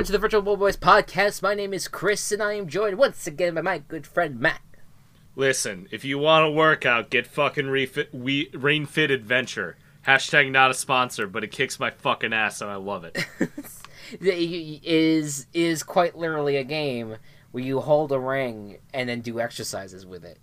[0.00, 1.42] Welcome everyone to the Virtual Ball Boys podcast.
[1.42, 4.62] My name is Chris, and I am joined once again by my good friend Matt.
[5.36, 9.76] Listen, if you want to work out, get fucking refit, we, Ring Fit Adventure.
[10.06, 13.26] Hashtag not a sponsor, but it kicks my fucking ass, and I love it.
[14.12, 17.16] It is is quite literally a game
[17.50, 20.38] where you hold a ring and then do exercises with it.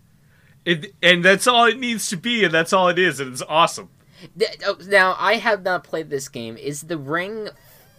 [0.66, 0.94] it.
[1.02, 3.90] And that's all it needs to be, and that's all it is, and it's awesome.
[4.68, 6.58] Oh, Now I have not played this game.
[6.58, 7.50] Is the ring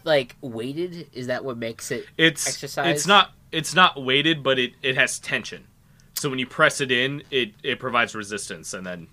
[0.09, 1.09] like weighted?
[1.13, 2.07] Is that what makes it?
[2.17, 2.97] It's Exercise?
[2.97, 5.67] it's not it's not weighted, but it, it has tension.
[6.15, 9.07] So when you press it in, it, it provides resistance, and then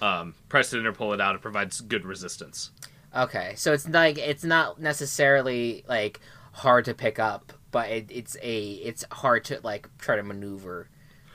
[0.00, 2.72] um, press it in or pull it out, it provides good resistance.
[3.16, 6.18] Okay, so it's like it's not necessarily like
[6.52, 10.88] hard to pick up, but it, it's a it's hard to like try to maneuver.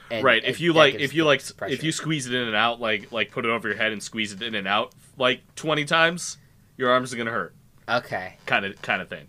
[0.09, 0.43] And right.
[0.43, 1.73] If you like, if you like, pressure.
[1.73, 4.01] if you squeeze it in and out, like like put it over your head and
[4.01, 6.37] squeeze it in and out like twenty times,
[6.77, 7.53] your arms are gonna hurt.
[7.87, 9.27] Okay, Kind of kind of thing.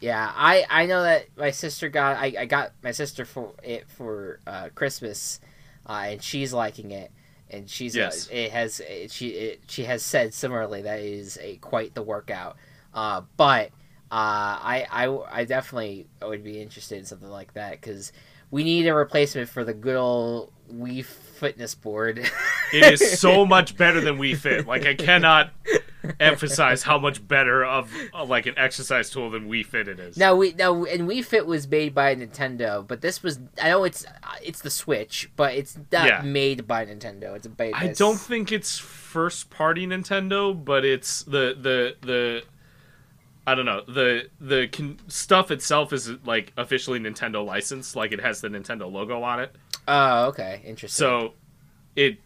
[0.00, 3.88] yeah, I I know that my sister got I, I got my sister for it
[3.88, 5.40] for uh, Christmas,
[5.88, 7.10] uh, and she's liking it,
[7.50, 8.28] and she's Yes.
[8.28, 11.94] uh, it has it, she it, she has said similarly that it is a quite
[11.94, 12.56] the workout,
[12.94, 13.70] uh, but.
[14.12, 18.10] Uh, I, I, I definitely would be interested in something like that because
[18.50, 21.04] we need a replacement for the good old Wii
[21.40, 22.30] fitness board.
[22.72, 24.64] It is so much better than Wii Fit.
[24.64, 25.50] Like I cannot
[26.20, 30.16] emphasize how much better of, of like an exercise tool than Wii Fit it is.
[30.16, 33.82] now we now and Wii Fit was made by Nintendo, but this was I know
[33.82, 36.22] it's uh, it's the Switch, but it's not Yeah.
[36.22, 37.34] made by Nintendo.
[37.34, 37.74] It's made.
[37.74, 42.42] I don't think it's first party Nintendo, but it's the the the
[43.48, 48.20] I don't know the the con- stuff itself is like officially Nintendo licensed, like it
[48.20, 49.56] has the Nintendo logo on it.
[49.92, 51.04] Oh, okay, interesting.
[51.04, 51.34] So
[51.96, 52.18] it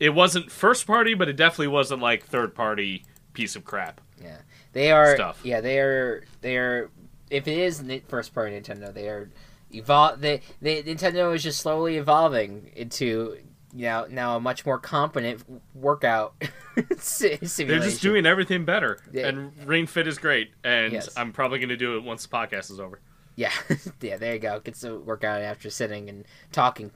[0.00, 4.00] it wasn't first party, but it definitely wasn't like third party piece of crap.
[4.22, 4.38] yeah,
[4.72, 5.14] they are.
[5.14, 5.40] stuff.
[5.44, 6.24] Yeah, they are.
[6.40, 6.90] They are.
[7.30, 9.30] If it is first party Nintendo, they are
[9.72, 10.20] evolve.
[10.20, 13.36] They, they Nintendo is just slowly evolving into
[13.74, 15.42] you know now a much more competent
[15.74, 16.34] workout
[16.98, 17.68] simulation.
[17.68, 19.28] They're just doing everything better, Yeah.
[19.28, 20.52] and Ring Fit is great.
[20.64, 21.10] And Yes.
[21.16, 23.00] I'm probably going to do it once the podcast is over.
[23.36, 23.52] Yeah,
[24.00, 24.16] yeah.
[24.16, 24.58] There you go.
[24.60, 26.90] Gets to work out after sitting and talking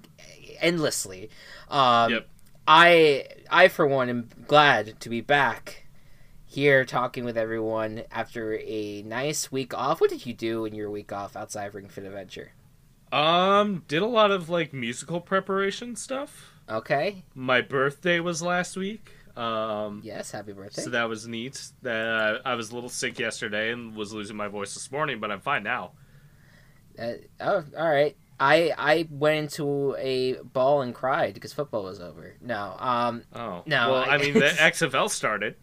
[0.60, 1.30] endlessly.
[1.68, 2.28] Um, Yep.
[2.66, 5.84] I, I for one, am glad to be back
[6.46, 10.00] here talking with everyone after a nice week off.
[10.00, 12.52] What did you do in your week off outside of Ring Fit Adventure?
[13.12, 16.52] Um, did a lot of like musical preparation stuff.
[16.68, 17.24] Okay.
[17.34, 19.10] My birthday was last week.
[19.36, 20.30] Um, Yes.
[20.30, 20.82] Happy birthday.
[20.82, 21.60] so that was neat.
[21.82, 25.30] That I was a little sick yesterday and was losing my voice this morning, but
[25.32, 25.92] I'm fine now.
[27.00, 28.16] Uh, oh, all right.
[28.38, 32.34] I I went into a ball and cried because football was over.
[32.40, 32.74] No.
[32.78, 33.22] Um.
[33.34, 35.56] Oh, No, Well, I- I mean, the XFL started.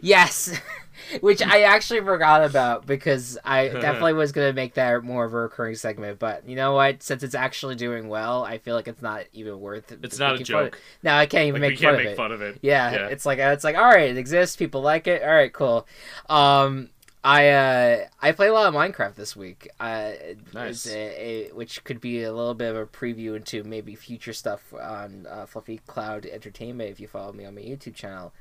[0.00, 0.56] Yes,
[1.20, 5.36] which I actually forgot about because I definitely was gonna make that more of a
[5.36, 6.18] recurring segment.
[6.20, 7.02] But you know what?
[7.02, 9.90] Since it's actually doing well, I feel like it's not even worth.
[9.90, 9.98] it.
[10.04, 10.78] It's not a joke.
[11.02, 12.16] No, I can't even Like make we fun can't of make it.
[12.16, 12.58] fun of it.
[12.62, 13.06] Yeah, Yeah.
[13.08, 14.54] it's like it's like all right, it exists.
[14.56, 15.22] People like it.
[15.22, 15.86] All right, cool.
[16.30, 16.90] Um,
[17.24, 19.68] I uh I played a lot of Minecraft this week.
[19.80, 20.12] Uh,
[20.52, 20.86] Nice.
[20.86, 24.74] a, a, which could be a little bit of a preview into maybe future stuff
[24.74, 26.90] on uh, Fluffy Cloud Entertainment.
[26.90, 28.34] If you follow me on my YouTube channel,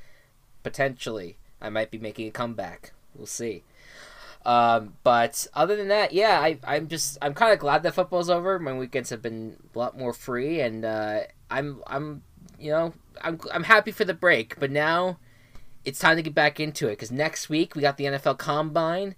[0.63, 2.91] potentially I might be making a comeback.
[3.16, 3.63] We'll see.
[4.45, 8.29] Um, but other than that, yeah, I, I'm just I'm kind of glad that football's
[8.29, 8.59] over.
[8.59, 12.23] My weekends have been a lot more free, and uh, I'm I'm
[12.59, 14.59] you know I'm I'm happy for the break.
[14.59, 15.19] But now
[15.85, 19.16] it's time to get back into it because next week we got the NFL Combine,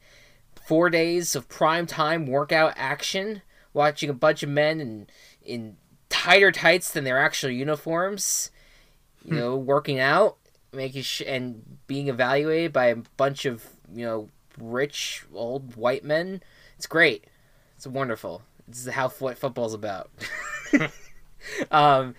[0.56, 3.42] four days of prime time workout action,
[3.74, 5.08] watching a bunch of men in
[5.44, 5.78] in
[6.10, 8.52] tighter tights than their actual uniforms,
[9.24, 10.38] you know, working out,
[10.74, 14.30] making sh- and being evaluated by a bunch of you know
[14.60, 16.42] rich old white men.
[16.78, 17.26] It's great.
[17.76, 18.42] It's wonderful.
[18.68, 20.10] This is how what football's about.
[21.72, 22.16] um,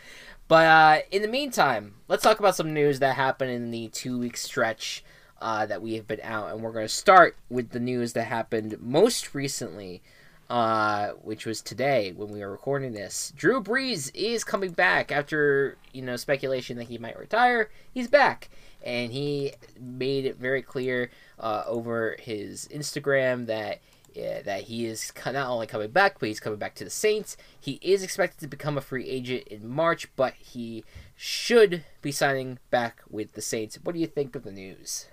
[0.49, 4.19] but uh, in the meantime, let's talk about some news that happened in the two
[4.19, 5.05] week stretch
[5.41, 8.25] uh, that we have been out, and we're going to start with the news that
[8.25, 10.03] happened most recently,
[10.49, 13.33] uh, which was today when we were recording this.
[13.37, 17.71] Drew Brees is coming back after you know speculation that he might retire.
[17.93, 18.49] He's back,
[18.83, 23.81] and he made it very clear uh, over his Instagram that
[24.17, 27.37] yeah, that he is not only coming back, but he's coming back to the Saints.
[27.61, 30.85] He is expected to become a free agent in March, but he
[31.15, 33.79] should be signing back with the Saints.
[33.83, 35.07] What do you think of the news?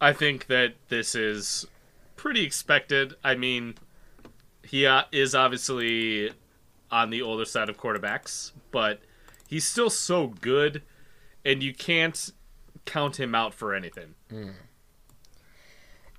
[0.00, 1.66] I think that this is
[2.16, 3.14] pretty expected.
[3.24, 3.76] I mean,
[4.62, 6.30] he uh, is obviously
[6.90, 9.00] on the older side of quarterbacks, but
[9.48, 10.82] he's still so good,
[11.44, 12.30] and you can't
[12.84, 14.14] count him out for anything.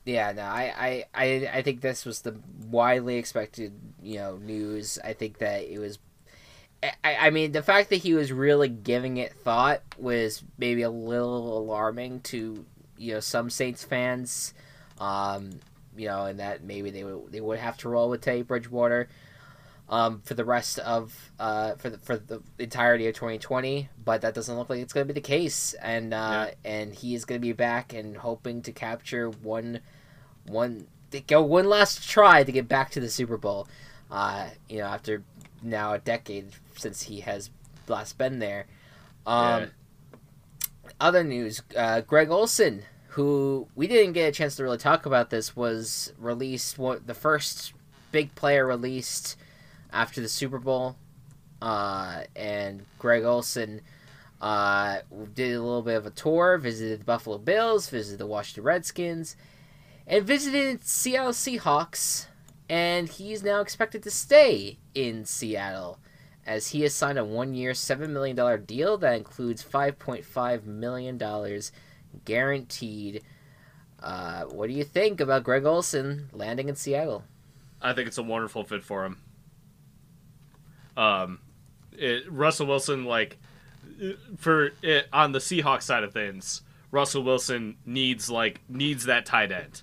[0.09, 2.35] Yeah, no, I, I, I, I think this was the
[2.67, 4.97] widely expected, you know, news.
[5.03, 6.00] I think that it was.
[6.81, 10.89] I, I mean, the fact that he was really giving it thought was maybe a
[10.89, 12.65] little alarming to
[12.97, 14.56] you know some Saints fans,
[15.00, 15.51] um,
[15.95, 19.09] you know, and that maybe they would they would have to roll with Teddy Bridgewater
[19.89, 23.89] um, for the rest of uh, for the for the entirety of 2020.
[24.03, 26.71] But that doesn't look like it's going to be the case, and uh, yeah.
[26.71, 29.81] and he is going to be back and hoping to capture one
[30.50, 30.88] one
[31.28, 33.68] go one last try to get back to the Super Bowl.
[34.12, 35.24] Uh, you know, after
[35.62, 37.50] now a decade since he has
[37.88, 38.66] last been there.
[39.25, 39.68] Um, yeah.
[41.00, 45.30] Other news: uh, Greg Olsen, who we didn't get a chance to really talk about
[45.30, 46.78] this, was released.
[46.78, 47.74] What the first
[48.12, 49.38] big player released
[49.92, 50.96] after the Super Bowl,
[51.62, 53.81] uh, and Greg Olsen
[54.42, 55.00] uh,
[55.34, 59.36] did a little bit of a tour, visited the Buffalo Bills, visited the Washington Redskins,
[60.09, 62.25] and visited Seattle Seahawks.
[62.67, 66.00] And he's now expected to stay in Seattle
[66.45, 71.61] as he has signed a one year, $7 million deal that includes $5.5 million
[72.25, 73.23] guaranteed.
[74.01, 77.23] Uh, what do you think about Greg Olsen landing in Seattle?
[77.81, 79.21] I think it's a wonderful fit for him.
[80.97, 81.39] Um,
[81.94, 83.38] it, Russell Wilson, like
[84.38, 89.51] for it, on the Seahawks side of things, Russell Wilson needs like needs that tight
[89.51, 89.81] end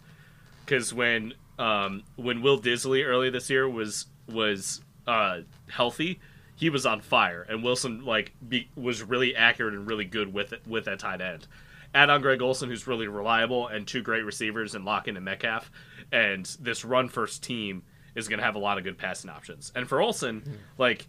[0.66, 5.40] because when um, when Will Dissly early this year was was uh,
[5.70, 6.20] healthy,
[6.56, 10.52] he was on fire, and Wilson like be, was really accurate and really good with
[10.52, 11.46] it with that tight end.
[11.94, 15.70] Add on Greg Olsen, who's really reliable, and two great receivers in Lockett and Metcalf,
[16.12, 17.82] and this run first team
[18.14, 19.72] is going to have a lot of good passing options.
[19.74, 20.52] And for Olsen, mm.
[20.76, 21.06] like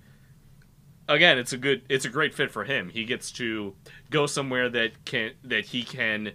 [1.10, 2.90] again, it's a good it's a great fit for him.
[2.90, 3.76] He gets to
[4.10, 6.34] go somewhere that can that he can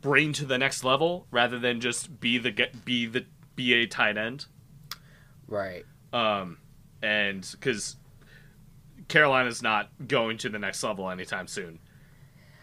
[0.00, 3.86] bring to the next level rather than just be the get be the be a
[3.86, 4.46] tight end.
[5.46, 5.84] Right.
[6.12, 6.58] Um
[7.02, 7.96] and cuz
[9.08, 11.78] Carolina's not going to the next level anytime soon.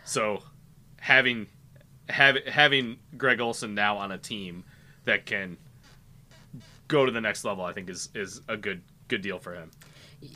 [0.04, 0.44] So
[1.00, 1.48] having
[2.10, 4.64] have, having Greg Olsen now on a team
[5.06, 5.58] that can
[6.88, 9.72] go to the next level, I think is is a good good deal for him.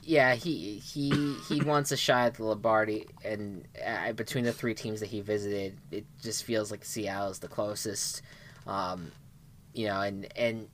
[0.03, 4.73] Yeah, he he he wants a shot at the Lombardi, and uh, between the three
[4.73, 8.21] teams that he visited, it just feels like Seattle is the closest.
[8.67, 9.11] Um,
[9.73, 10.67] you know, and and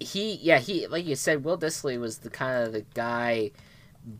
[0.00, 3.52] he yeah he like you said, Will Dissly was the kind of the guy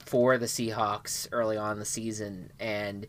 [0.00, 3.06] for the Seahawks early on the season, and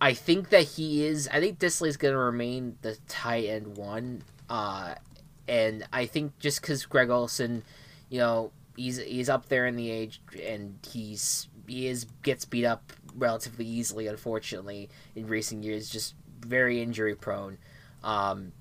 [0.00, 1.28] I think that he is.
[1.32, 4.22] I think Dissly is going to remain the tight end one.
[4.48, 4.94] Uh,
[5.48, 7.64] and I think just because Greg Olsen,
[8.08, 12.64] you know, he's he's up there in the age, and he's he is gets beat
[12.64, 17.58] up relatively easily, unfortunately, in recent years, just very injury prone.
[18.04, 18.52] Um,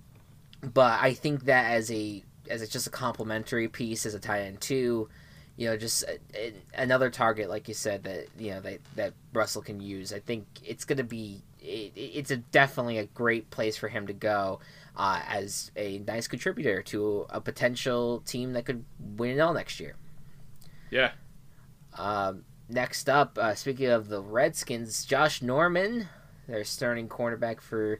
[0.61, 4.41] but I think that as a as it's just a complementary piece as a tight
[4.41, 5.09] end too,
[5.55, 9.13] you know, just a, a, another target like you said that you know that that
[9.33, 10.11] Russell can use.
[10.11, 14.07] I think it's going to be it, it's a definitely a great place for him
[14.07, 14.59] to go
[14.95, 19.79] uh, as a nice contributor to a potential team that could win it all next
[19.79, 19.95] year.
[20.89, 21.11] Yeah.
[21.97, 26.07] Um, next up, uh, speaking of the Redskins, Josh Norman,
[26.47, 27.99] their starting cornerback for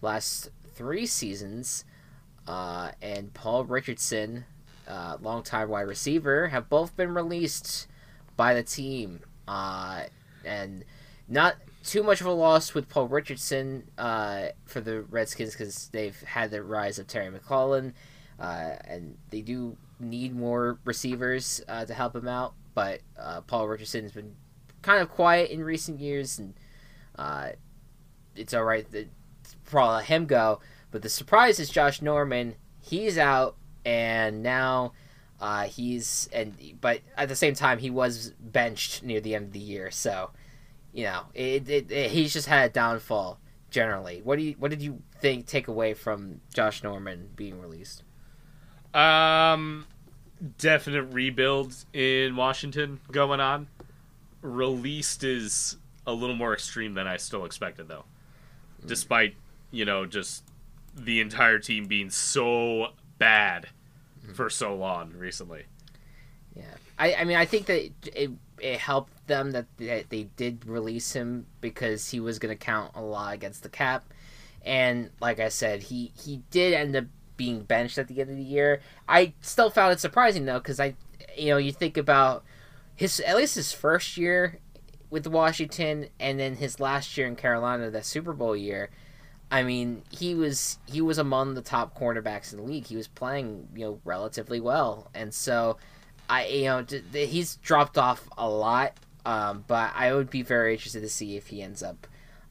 [0.00, 1.84] last three seasons,
[2.46, 4.44] uh, and Paul Richardson,
[4.88, 7.86] uh, longtime wide receiver, have both been released
[8.36, 9.20] by the team.
[9.46, 10.04] Uh,
[10.44, 10.84] and
[11.28, 16.20] not too much of a loss with Paul Richardson uh, for the Redskins because they've
[16.22, 17.92] had the rise of Terry McLaurin,
[18.38, 22.54] uh, and they do need more receivers uh, to help him out.
[22.74, 24.34] But uh, Paul Richardson has been
[24.82, 26.54] kind of quiet in recent years, and
[27.16, 27.50] uh,
[28.34, 29.06] it's all right to
[29.64, 30.60] probably let him go.
[30.90, 32.56] But the surprise is Josh Norman.
[32.80, 34.92] He's out, and now.
[35.40, 39.52] Uh, he's and but at the same time he was benched near the end of
[39.52, 40.30] the year, so
[40.92, 43.40] you know, it, it, it, he's just had a downfall
[43.70, 44.20] generally.
[44.22, 48.02] What do you what did you think take away from Josh Norman being released?
[48.94, 49.86] Um,
[50.58, 53.68] definite rebuild in Washington going on.
[54.40, 58.04] Released is a little more extreme than I still expected, though.
[58.84, 59.36] Despite
[59.70, 60.44] you know just
[60.94, 63.68] the entire team being so bad
[64.26, 64.34] mm.
[64.34, 65.64] for so long recently.
[66.56, 66.64] Yeah,
[66.98, 68.30] I I mean I think that it
[68.62, 72.92] it helped them that they, they did release him because he was going to count
[72.94, 74.04] a lot against the cap.
[74.64, 77.04] And like I said, he, he did end up
[77.42, 78.80] being benched at the end of the year.
[79.08, 80.94] I still found it surprising though, because I,
[81.36, 82.44] you know, you think about
[82.94, 84.60] his at least his first year
[85.10, 88.90] with Washington, and then his last year in Carolina, that Super Bowl year.
[89.50, 92.86] I mean, he was he was among the top cornerbacks in the league.
[92.86, 95.78] He was playing, you know, relatively well, and so
[96.30, 98.92] I, you know, he's dropped off a lot.
[99.26, 102.06] Um, but I would be very interested to see if he ends up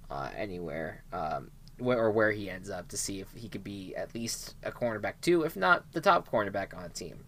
[0.09, 3.95] uh, anywhere, um, wh- or where he ends up to see if he could be
[3.95, 7.25] at least a cornerback too, if not the top cornerback on the team.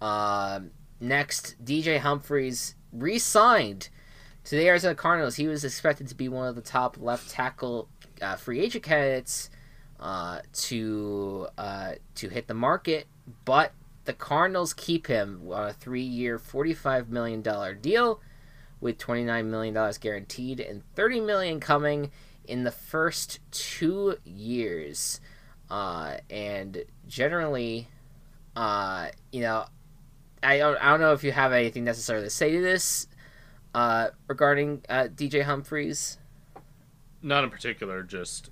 [0.00, 3.88] Um, next, DJ Humphries re-signed
[4.44, 5.36] to the Arizona Cardinals.
[5.36, 7.88] He was expected to be one of the top left tackle
[8.22, 9.50] uh, free agent candidates
[10.00, 13.06] uh, to uh, to hit the market,
[13.44, 13.72] but
[14.04, 18.20] the Cardinals keep him on a three-year, forty-five million dollar deal,
[18.80, 22.10] with twenty-nine million dollars guaranteed and thirty million coming
[22.48, 25.20] in the first two years.
[25.70, 27.86] Uh, and generally,
[28.56, 29.66] uh, you know,
[30.42, 33.06] I don't, I don't know if you have anything necessarily to say to this
[33.74, 36.18] uh, regarding uh, DJ Humphries.
[37.22, 38.50] Not in particular, just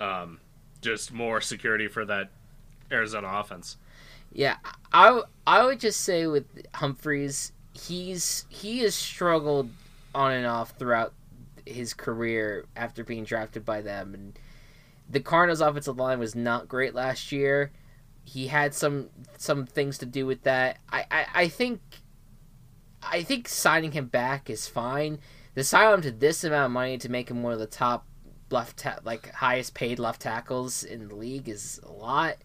[0.00, 0.38] um,
[0.80, 2.30] just more security for that
[2.92, 3.76] Arizona offense.
[4.32, 4.56] Yeah,
[4.92, 9.70] I, I would just say with Humphries, he's he has struggled
[10.14, 11.12] on and off throughout
[11.66, 14.38] his career after being drafted by them, and
[15.08, 17.72] the Cardinals' offensive line was not great last year.
[18.24, 20.78] He had some some things to do with that.
[20.90, 21.80] I, I, I think
[23.02, 25.18] I think signing him back is fine.
[25.56, 28.06] To sign him to this amount of money to make him one of the top
[28.50, 32.36] left ta- like highest paid left tackles in the league is a lot.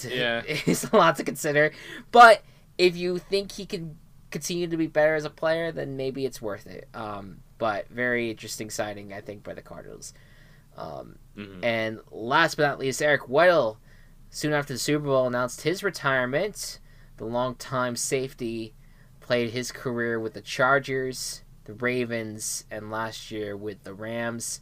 [0.00, 0.42] To, Yeah.
[0.66, 1.72] is a lot to consider.
[2.12, 2.42] But
[2.78, 3.96] if you think he can
[4.30, 6.88] continue to be better as a player, then maybe it's worth it.
[6.92, 10.12] Um, but very interesting signing, I think, by the Cardinals.
[10.76, 11.64] Um, Mhm.
[11.64, 13.78] and last but not least, Eric Weddle,
[14.30, 16.78] soon after the Super Bowl, announced his retirement.
[17.16, 18.74] The longtime safety
[19.20, 24.60] played his career with the Chargers, the Ravens, and last year with the Rams.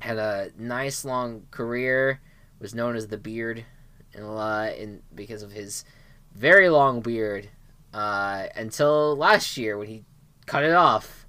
[0.00, 2.20] Had a nice long career.
[2.58, 3.64] Was known as the Beard,
[4.12, 5.84] in, uh, in because of his
[6.32, 7.50] very long beard.
[7.92, 10.04] Uh, until last year when he
[10.46, 11.23] cut it off,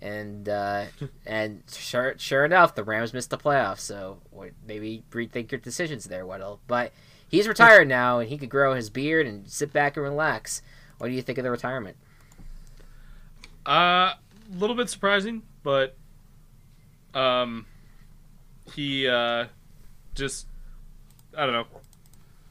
[0.00, 0.86] and uh,
[1.26, 3.80] and sure sure enough, the Rams missed the playoffs.
[3.80, 4.18] So
[4.66, 6.58] maybe rethink your decisions there, Weddle.
[6.66, 6.92] But
[7.28, 10.62] he's retired now, and he could grow his beard and sit back and relax.
[10.98, 11.96] What do you think of the retirement?
[13.66, 14.14] Uh,
[14.50, 15.96] a little bit surprising, but
[17.14, 17.66] um,
[18.74, 19.46] he uh,
[20.14, 20.46] just
[21.36, 21.66] I don't know,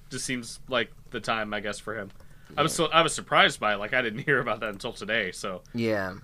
[0.10, 2.12] just seems like the time I guess for him.
[2.56, 3.78] I was so I was surprised by it.
[3.78, 6.16] Like I didn't hear about that until today, so Yeah,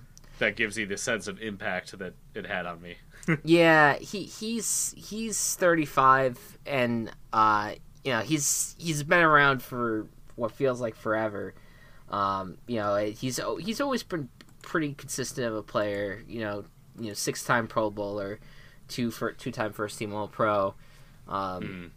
[0.44, 2.96] that gives you the sense of impact that it had on me.
[3.44, 3.94] yeah.
[3.96, 7.74] He he's he's thirty five, and uh,
[8.04, 11.54] you know he's he's been around for what feels like forever.
[12.10, 14.28] Um, you know he's he's always been
[14.62, 16.22] pretty consistent of a player.
[16.28, 16.64] You know
[16.98, 18.38] you know six time Pro Bowler,
[18.88, 20.74] two for two time first team All Pro.
[21.26, 21.90] Um, Mm.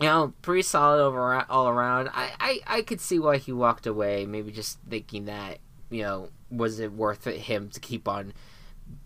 [0.00, 2.08] you know, pretty solid over all around.
[2.12, 4.26] I, I, I could see why he walked away.
[4.26, 5.58] Maybe just thinking that
[5.90, 8.32] you know was it worth it him to keep on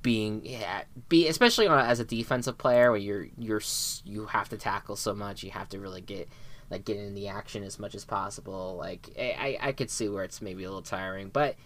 [0.00, 3.62] being yeah be especially on, as a defensive player where you're you're
[4.04, 6.28] you have to tackle so much you have to really get
[6.70, 10.22] like get in the action as much as possible like I I, could see where
[10.22, 11.56] it's maybe a little tiring but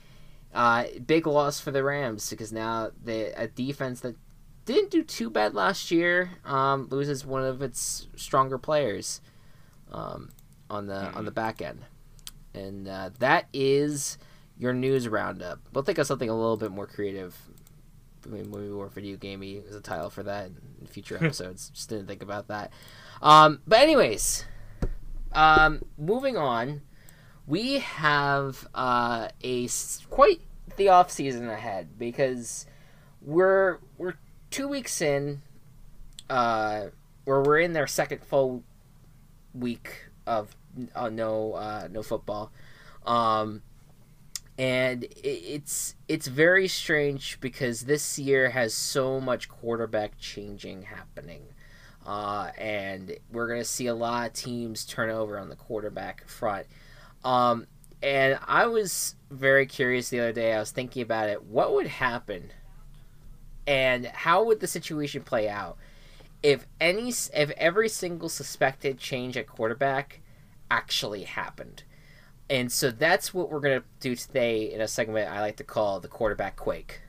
[0.55, 4.17] uh big loss for the Rams because now the a defense that
[4.67, 6.33] didn't do too bad last year.
[6.45, 9.23] Um, loses one of its stronger players
[9.91, 10.31] um,
[10.69, 11.81] on the on the back end,
[12.53, 14.19] and uh, that is
[14.59, 15.61] your news roundup.
[15.73, 17.37] We'll think of something a little bit more creative.
[18.25, 21.71] I mean, maybe more video gamey as a title for that in future episodes.
[21.71, 22.73] Just didn't think about that.
[23.23, 24.45] Um, but anyways,
[25.33, 26.83] um, moving on,
[27.47, 29.69] we have uh, a
[30.11, 30.41] quite
[30.77, 32.67] the off season ahead because
[33.23, 34.15] we're we're
[34.51, 35.43] two weeks in,
[36.29, 36.87] uh,
[37.25, 38.65] where we're in their second full
[39.55, 40.57] week of
[40.95, 42.51] uh, no uh, no football,
[43.05, 43.63] um,
[44.59, 51.43] and it's it's very strange because this year has so much quarterback changing happening.
[52.07, 56.67] Uh, and we're gonna see a lot of teams turn over on the quarterback front.
[57.25, 57.67] Um,
[58.03, 60.55] and I was very curious the other day.
[60.55, 61.45] I was thinking about it.
[61.45, 62.53] What would happen
[63.67, 65.77] and how would the situation play out
[66.43, 70.21] if any if every single suspected change at quarterback
[70.71, 71.83] actually happened
[72.49, 75.65] and so that's what we're going to do today in a segment i like to
[75.65, 77.01] call the quarterback quake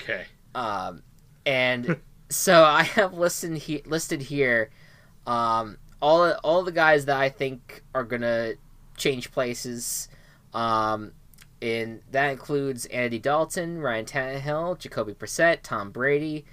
[0.00, 0.24] Okay.
[0.54, 1.02] um,
[1.44, 1.96] and
[2.28, 4.70] so i have listed, he- listed here
[5.26, 8.56] um, all, all the guys that i think are going to
[8.96, 10.08] change places
[10.54, 11.12] um,
[11.62, 16.44] and that includes Andy Dalton, Ryan Tannehill, Jacoby Brissett, Tom Brady,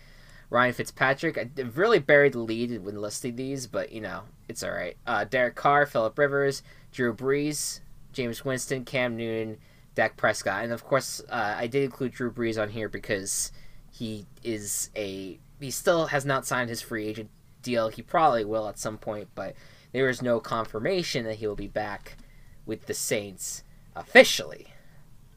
[0.49, 1.37] Ryan Fitzpatrick.
[1.37, 4.97] I really buried the lead when listing these, but you know it's all right.
[5.07, 6.61] Uh, Derek Carr, Philip Rivers,
[6.97, 9.59] Drew Brees, Jameis Winston, Cam Newton,
[9.93, 13.51] Dak Prescott, and of course uh, I did include Drew Brees on here because
[13.91, 17.29] he is a he still has not signed his free agent
[17.61, 17.89] deal.
[17.89, 19.53] He probably will at some point, but
[19.91, 22.17] there is no confirmation that he will be back
[22.65, 23.63] with the Saints
[23.95, 24.73] officially.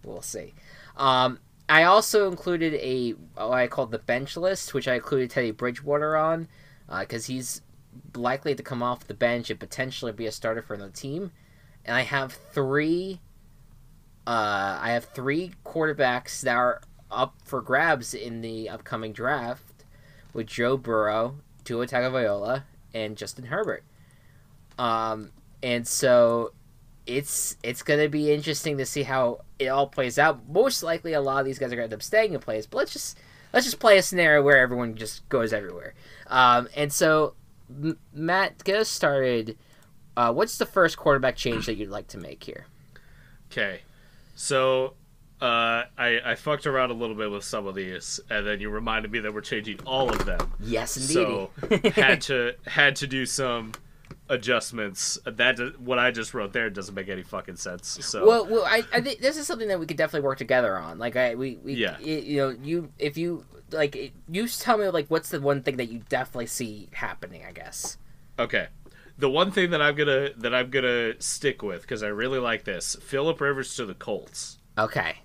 [0.03, 0.55] We'll see.
[0.97, 5.51] Um, I also included a what I called the bench list, which I included Teddy
[5.51, 6.49] Bridgewater on,
[7.01, 7.61] because uh, he's
[8.17, 11.33] likely to come off the bench and potentially be a starter for the team.
[11.85, 13.21] And I have three.
[14.27, 19.85] Uh, I have three quarterbacks that are up for grabs in the upcoming draft,
[20.33, 22.63] with Joe Burrow, Tua Tagovailoa,
[22.95, 23.83] and Justin Herbert.
[24.79, 25.31] Um,
[25.63, 26.53] and so
[27.07, 30.49] it's it's gonna be interesting to see how it all plays out.
[30.49, 32.79] Most likely, a lot of these guys are gonna end up staying in place, but
[32.79, 33.19] let's just
[33.53, 35.95] let's just play a scenario where everyone just goes everywhere.
[36.29, 37.35] Um, and so,
[37.69, 39.57] M- Matt, get us started.
[40.17, 42.67] Uh, what's the first quarterback change that you'd like to make here?
[43.51, 43.81] Okay,
[44.35, 44.95] so
[45.41, 48.71] uh, I I fucked around a little bit with some of these, and then you
[48.71, 50.53] reminded me that we're changing all of them.
[50.61, 51.15] Yes, indeed.
[51.15, 51.51] So
[51.95, 53.73] had to had to do some
[54.29, 55.19] adjustments.
[55.25, 57.99] That what I just wrote there doesn't make any fucking sense.
[58.05, 60.77] So well, well, I, I think this is something that we could definitely work together
[60.79, 60.99] on.
[60.99, 61.97] Like I, we, we Yeah.
[62.01, 65.63] y- you know, you if you like, it- you tell me like what's the one
[65.63, 67.43] thing that you definitely see happening.
[67.47, 67.97] I guess.
[68.39, 68.69] Okay.
[69.21, 72.65] The one thing that I'm gonna that I'm gonna stick with because I really like
[72.65, 75.19] this Philip Rivers to the Colts Okay.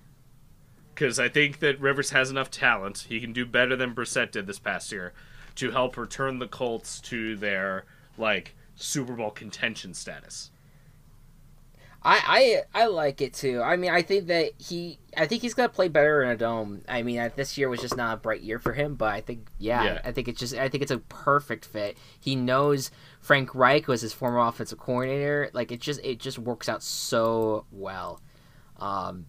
[0.93, 3.05] because I think that Rivers has enough talent.
[3.09, 5.13] He can do better than Brissett did this past year
[5.55, 7.85] to help return the Colts to their
[8.17, 10.51] like Super Bowl contention status.
[12.07, 13.63] I, I I like it too.
[13.63, 16.83] I mean, I think that he, I think he's gonna play better in a dome.
[16.87, 19.47] I mean, this year was just not a bright year for him, but I think,
[19.57, 20.01] yeah, Yeah.
[20.05, 21.97] I think it's just, I think it's a perfect fit.
[22.19, 22.91] He knows
[23.21, 25.49] Frank Reich was his former offensive coordinator.
[25.51, 28.21] Like it just, it just works out so well.
[28.77, 29.25] Um,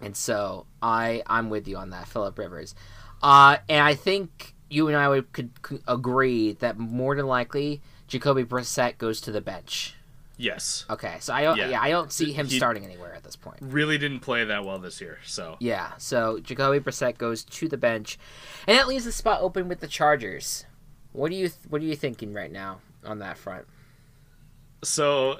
[0.00, 2.74] and so I, I'm with you on that, Philip Rivers.
[3.22, 7.82] Uh, and I think you and I would could, could agree that more than likely
[8.08, 9.94] Jacoby Brissett goes to the bench.
[10.36, 11.56] Yes, Okay, so I don't.
[11.56, 11.80] Yeah, Yeah.
[11.80, 13.58] I don't see him He- starting anywhere at this point.
[13.60, 15.18] really didn't play that well this year.
[15.24, 18.18] So Yeah, so Jacoby Brissett goes to the bench,
[18.66, 20.64] and that leaves the spot open with the Chargers.
[21.12, 23.66] What do you What are you thinking right now on that front?
[24.82, 25.38] so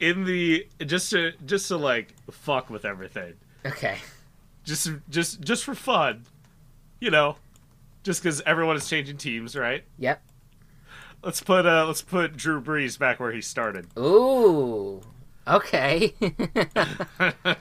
[0.00, 3.34] in the just to just to like fuck with everything.
[3.64, 3.98] Okay.
[4.64, 6.24] just just just for fun,
[7.00, 7.36] you know,
[8.02, 9.84] just because everyone is changing teams, right?
[9.98, 10.22] Yep.
[11.22, 13.86] Let's put uh let's put Drew Brees back where he started.
[13.98, 15.02] Ooh.
[15.46, 16.14] Okay.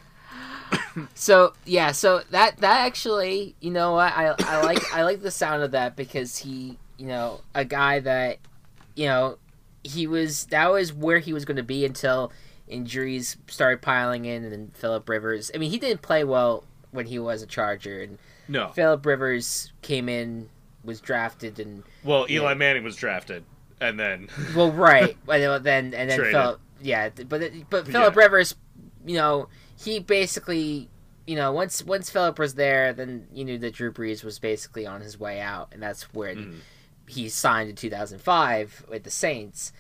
[1.14, 5.32] so yeah, so that that actually, you know what, I I like I like the
[5.32, 8.38] sound of that because he, you know, a guy that,
[8.96, 9.38] you know,
[9.84, 12.32] he was that was where he was going to be until
[12.68, 15.52] injuries started piling in, and then Philip Rivers.
[15.54, 19.72] I mean, he didn't play well when he was a Charger, and No, Philip Rivers
[19.82, 20.50] came in,
[20.84, 22.58] was drafted, and well Eli Yeah.
[22.58, 23.44] Manning was drafted,
[23.80, 26.20] and then well, right, and then and then.
[26.32, 28.22] Philip, yeah, but but Philip Yeah.
[28.22, 28.56] Rivers,
[29.06, 30.90] you know, he basically,
[31.28, 34.88] you know, once once Philip was there, then you knew that Drew Brees was basically
[34.88, 36.56] on his way out, and that's when Mhm.
[37.08, 39.72] he signed in 2005 with the Saints.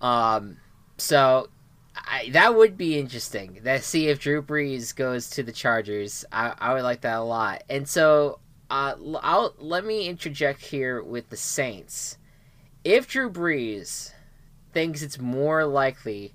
[0.00, 0.56] Um,
[0.98, 1.48] so
[1.94, 3.60] I, that would be interesting.
[3.62, 6.24] That see if Drew Brees goes to the Chargers.
[6.32, 7.62] I, I would like that a lot.
[7.68, 8.38] And so
[8.72, 12.16] uh, I'll let me interject here with the Saints.
[12.82, 14.12] If Drew Brees
[14.72, 16.32] thinks it's more likely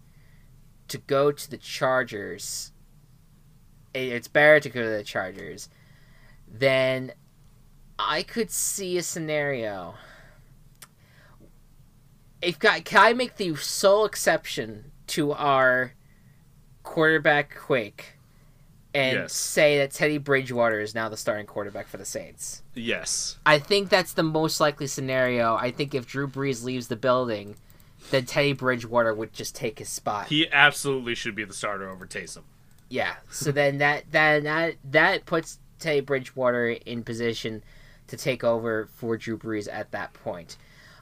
[0.90, 2.74] to go to the Chargers,
[3.96, 5.70] it's better to go to the Chargers,
[6.48, 7.12] then
[7.98, 9.96] I could see a scenario.
[12.40, 15.94] If can I make the sole exception to our
[16.84, 18.17] quarterback quake
[18.98, 19.34] and Yes.
[19.34, 22.64] say that Teddy Bridgewater is now the starting quarterback for the Saints?
[22.74, 25.56] yes, I think that's the most likely scenario.
[25.56, 27.56] I think if Drew Brees leaves the building,
[28.12, 30.28] then Teddy Bridgewater would just take his spot.
[30.28, 32.44] he absolutely should be the starter over Taysom.
[32.90, 33.16] Yeah.
[33.30, 37.64] So then that then that that puts Teddy Bridgewater in position
[38.08, 40.56] to take over for Drew Brees at that point.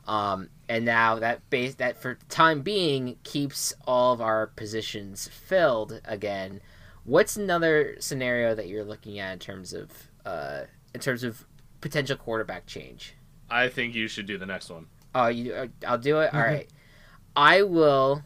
[0.08, 6.02] Um, and now that base that for time being keeps all of our positions filled
[6.06, 6.62] again.
[7.06, 9.92] What's another scenario that you're looking at in terms of
[10.26, 10.62] uh,
[10.94, 11.46] in terms of
[11.82, 13.14] potential quarterback change?
[13.50, 16.34] I think you should do the next one Oh, you uh, I'll do it.
[16.34, 16.68] All right.
[17.36, 18.24] I will.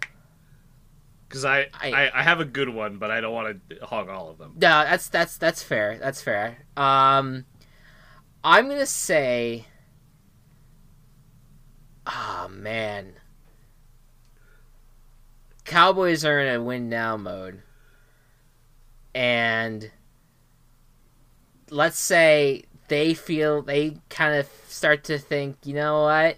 [1.27, 4.07] because I, I- I I have a good one, but I don't want to hog
[4.09, 4.53] all of them.
[4.55, 5.97] No, that's that's that's fair.
[5.99, 6.59] That's fair.
[6.77, 7.45] Um,
[8.43, 9.65] I'm gonna say
[12.07, 13.13] oh man.
[15.65, 17.61] Cowboys are in a win now mode.
[19.13, 19.91] And
[21.69, 26.37] let's say they feel they kind of start to think, you know what?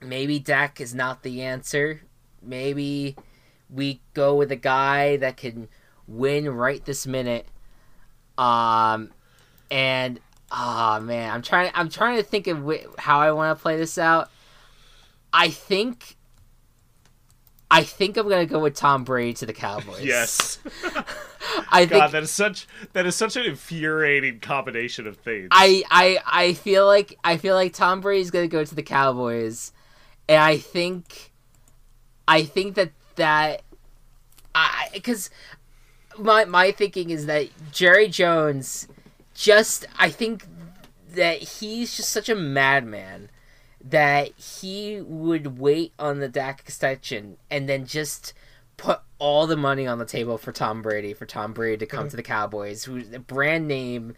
[0.00, 2.02] Maybe Dak is not the answer.
[2.42, 3.16] Maybe
[3.70, 5.68] we go with a guy that can
[6.06, 7.46] win right this minute.
[8.36, 9.10] Um,
[9.70, 11.70] and oh man, I'm trying.
[11.74, 14.30] I'm trying to think of wh- how I want to play this out.
[15.32, 16.16] I think.
[17.70, 20.04] I think I'm gonna go with Tom Brady to the Cowboys.
[20.04, 20.58] Yes.
[21.70, 25.48] I think God, that is such that is such an infuriating combination of things.
[25.50, 29.72] I, I I feel like I feel like Tom Brady's gonna go to the Cowboys,
[30.28, 31.32] and I think,
[32.26, 33.62] I think that that,
[34.54, 35.30] I because
[36.18, 38.88] my my thinking is that Jerry Jones,
[39.34, 40.46] just I think
[41.10, 43.30] that he's just such a madman
[43.84, 48.32] that he would wait on the Dak extension and then just
[48.76, 52.08] put all the money on the table for Tom Brady for Tom Brady to come
[52.08, 54.14] to the Cowboys, who's a brand name,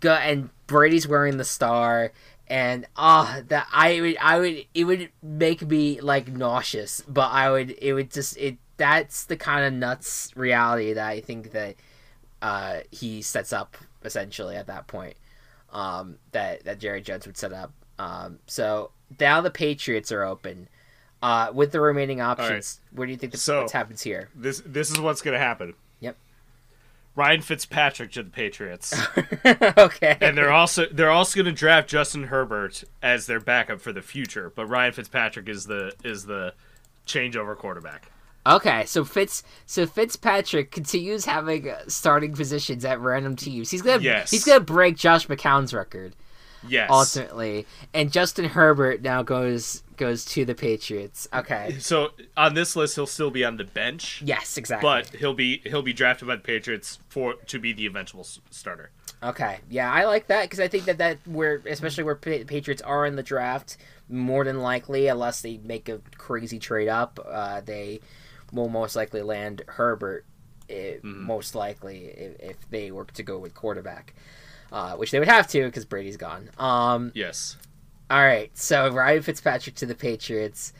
[0.00, 2.12] go and Brady's wearing the star,
[2.46, 7.50] and ah, that I would I would it would make me like nauseous, but I
[7.50, 11.76] would it would just it that's the kind of nuts reality that I think that
[12.40, 15.16] uh, he sets up essentially at that point.
[15.72, 17.72] Um, that that Jerry Jones would set up.
[17.98, 20.68] Um, so now the Patriots are open.
[21.22, 24.28] Uh, with the remaining options, where do you think the, So- what happens here?
[24.34, 25.74] this this is what's gonna happen.
[26.00, 26.16] Yep.
[27.16, 28.94] Ryan Fitzpatrick to the Patriots,
[29.44, 30.16] okay.
[30.20, 34.50] and they're also they're also gonna draft Justin Herbert as their backup for the future.
[34.54, 36.54] But Ryan Fitzpatrick is the is the
[37.06, 38.10] changeover quarterback.
[38.46, 43.70] Okay, so Fitz, so Fitzpatrick continues having uh, starting positions at random teams.
[43.70, 44.30] He's gonna, Yes.
[44.30, 46.14] he's gonna break Josh McCown's record
[46.66, 46.88] Yes.
[46.90, 51.28] ultimately, and Justin Herbert now goes goes to the Patriots.
[51.32, 54.88] Okay, So on this list, he'll still be on the bench, yes, exactly.
[54.88, 58.90] but he'll be he'll be drafted by the Patriots for to be the eventual starter.
[59.22, 62.82] Okay, yeah, I like that because I think that that where especially where Pa- Patriots
[62.82, 63.76] are in the draft,
[64.08, 68.00] more than likely, unless they make a crazy trade up, uh, they
[68.52, 70.24] will most likely land Herbert.
[70.70, 74.14] eh, Most likely, if, if they were to go with quarterback,
[74.72, 76.48] uh, which they would have to because Brady's gone.
[76.58, 77.56] Um, Yes.
[78.10, 80.72] All right, so Ryan Fitzpatrick to the Patriots.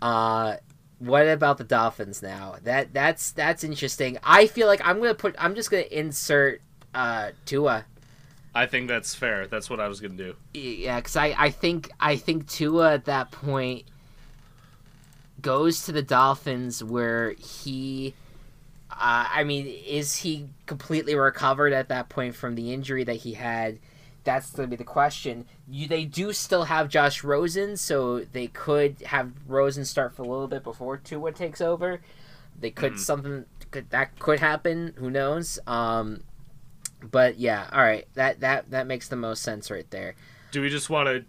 [0.00, 0.56] Uh,
[1.00, 2.56] what about the Dolphins now?
[2.62, 4.18] That that's that's interesting.
[4.22, 5.34] I feel like I'm gonna put.
[5.38, 6.62] I'm just gonna insert
[6.94, 7.84] uh, Tua.
[8.54, 9.46] I think that's fair.
[9.48, 10.36] That's what I was gonna do.
[10.54, 13.84] Yeah, because I, I think I think Tua at that point
[15.42, 18.14] goes to the Dolphins where he,
[18.90, 23.34] uh, I mean, is he completely recovered at that point from the injury that he
[23.34, 23.78] had?
[24.26, 25.46] That's going to be the question.
[25.66, 30.26] You, they do still have Josh Rosen, so they could have Rosen start for a
[30.28, 32.00] little bit before Tua takes over.
[32.60, 32.98] They could Mhm.
[32.98, 34.94] something could, that could happen.
[34.98, 35.58] Who knows?
[35.66, 36.22] Um,
[37.10, 38.06] but yeah, all right.
[38.14, 40.14] That that that makes the most sense right there.
[40.50, 41.24] Do we just want to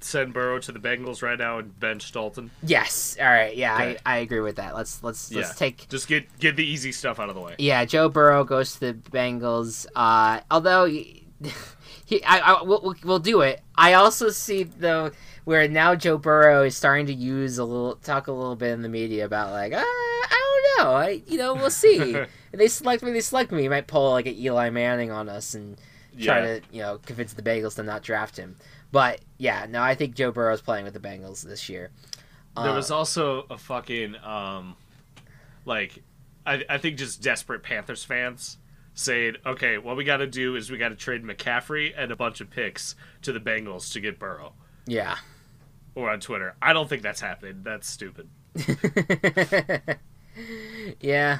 [0.00, 2.50] send Burrow to the Bengals right now and bench Dalton?
[2.62, 3.16] Yes.
[3.20, 3.54] All right.
[3.54, 3.96] Yeah, Okay.
[4.06, 4.74] I, I agree with that.
[4.74, 5.54] Let's let's let's Yeah.
[5.54, 5.88] take.
[5.88, 7.54] Just get get the easy stuff out of the way.
[7.58, 9.86] Yeah, Joe Burrow goes to the Bengals.
[9.94, 10.88] Uh, although
[12.10, 13.60] he, I, I we'll, we'll- we'll do it.
[13.76, 15.12] I also see though
[15.44, 18.82] where now Joe Burrow is starting to use a little talk a little bit in
[18.82, 20.92] the media about like uh, I don't know.
[20.92, 21.96] I you know we'll see.
[22.14, 23.62] if they select me, they select me.
[23.62, 25.76] He might pull like an Eli Manning on us and
[26.20, 26.44] try Yeah.
[26.58, 28.56] to you know convince the Bengals to not draft him.
[28.92, 31.90] But yeah, no, I think Joe Burrow is playing with the Bengals this year.
[32.56, 34.74] There Uh, was also a fucking um,
[35.64, 36.02] like,
[36.44, 38.56] I I think just desperate Panthers fans
[39.00, 42.16] saying, okay, what we got to do is we got to trade McCaffrey and a
[42.16, 44.52] bunch of picks to the Bengals to get Burrow.
[44.86, 45.16] yeah.
[45.96, 47.62] Or on Twitter, I don't think that's happening.
[47.64, 48.28] That's stupid.
[51.00, 51.38] yeah,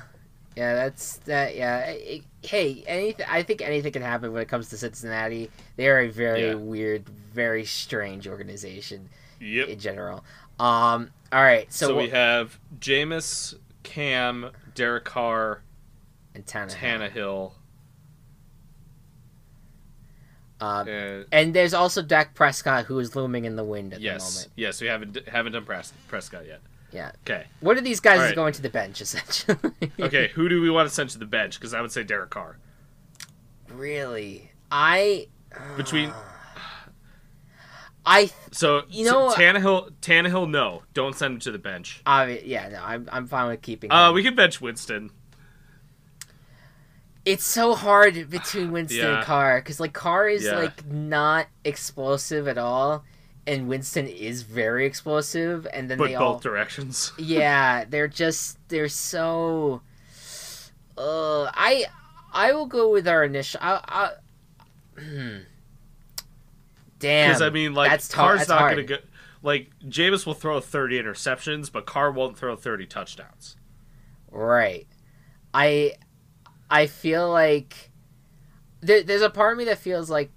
[0.57, 1.55] yeah, that's that.
[1.57, 3.27] Yeah, it- hey, anything.
[3.29, 5.51] I think anything can happen when it comes to Cincinnati.
[5.77, 6.55] They are a very Yeah.
[6.55, 9.09] weird, very strange organization
[9.40, 9.68] Yep.
[9.68, 10.25] in general.
[10.59, 11.11] Um.
[11.33, 15.62] All right, so, So, we have Jameis, Cam, Derek Carr,
[16.35, 16.75] and Tannehill.
[16.77, 17.53] Tannehill,
[20.61, 24.05] Um, and and there's also Dak Prescott, who is looming in the wind at the
[24.05, 24.53] yes, moment.
[24.57, 26.61] yes, we haven't haven't done Pres- Prescott yet.
[26.93, 27.12] Yeah.
[27.25, 28.35] Okay, What are these guys All is right.
[28.37, 29.57] going to the bench essentially?
[30.01, 30.29] okay.
[30.35, 31.59] who do we want to send to the bench?
[31.59, 32.59] Because I would say Derek Carr.
[33.69, 35.29] really, I.
[35.77, 36.12] Between
[38.05, 38.31] I.
[38.51, 42.03] so You know so Tannehill, Tannehill, no, don't send him to the bench.
[42.05, 43.90] I yeah, no, I'm I'm fine with keeping.
[43.90, 44.14] Uh, him.
[44.14, 45.11] we can bench Winston.
[47.25, 49.17] It's so hard between Winston Yeah.
[49.19, 50.59] and Carr because like Carr is Yeah.
[50.59, 53.05] like not explosive at all,
[53.47, 57.13] and Winston is very explosive, and then but they both all directions.
[57.19, 59.83] yeah, they're just they're so.
[60.99, 61.87] Uh, I
[62.33, 63.61] I will go with our initial.
[63.63, 63.81] I,
[64.97, 65.37] I, hmm.
[66.99, 67.31] Damn.
[67.31, 68.77] Because I mean, like that's Carr's that's not hard.
[68.77, 68.97] to go.
[69.43, 73.57] Like Jameis will throw 30 interceptions, but Carr won't throw 30 touchdowns.
[74.31, 74.87] Right.
[75.55, 75.95] I
[76.71, 77.91] I feel like
[78.81, 80.31] there, there's a part of me that feels like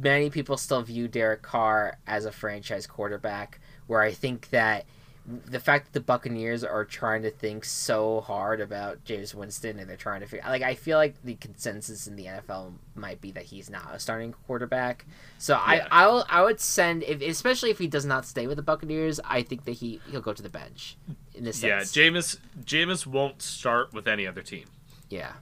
[0.00, 4.84] many people still view Derek Carr as a franchise quarterback, where I think that
[5.24, 9.88] the fact that the Buccaneers are trying to think so hard about Jameis Winston and
[9.88, 13.30] they're trying to figure like I feel like the consensus in the NFL might be
[13.30, 15.06] that he's not a starting quarterback.
[15.38, 15.86] So Yeah.
[15.92, 19.20] I I'll, I would send if especially if he does not stay with the Buccaneers,
[19.24, 20.96] I think that he he'll go to the bench
[21.34, 21.92] in this Yeah, sense.
[21.92, 24.64] Jameis Jameis won't start with any other team
[25.12, 25.32] yeah.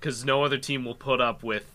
[0.00, 1.72] Because no other team will put up with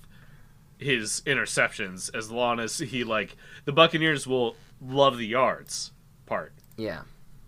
[0.78, 5.92] his interceptions as long as he like the Buccaneers will love the yards
[6.26, 7.02] part, Yeah.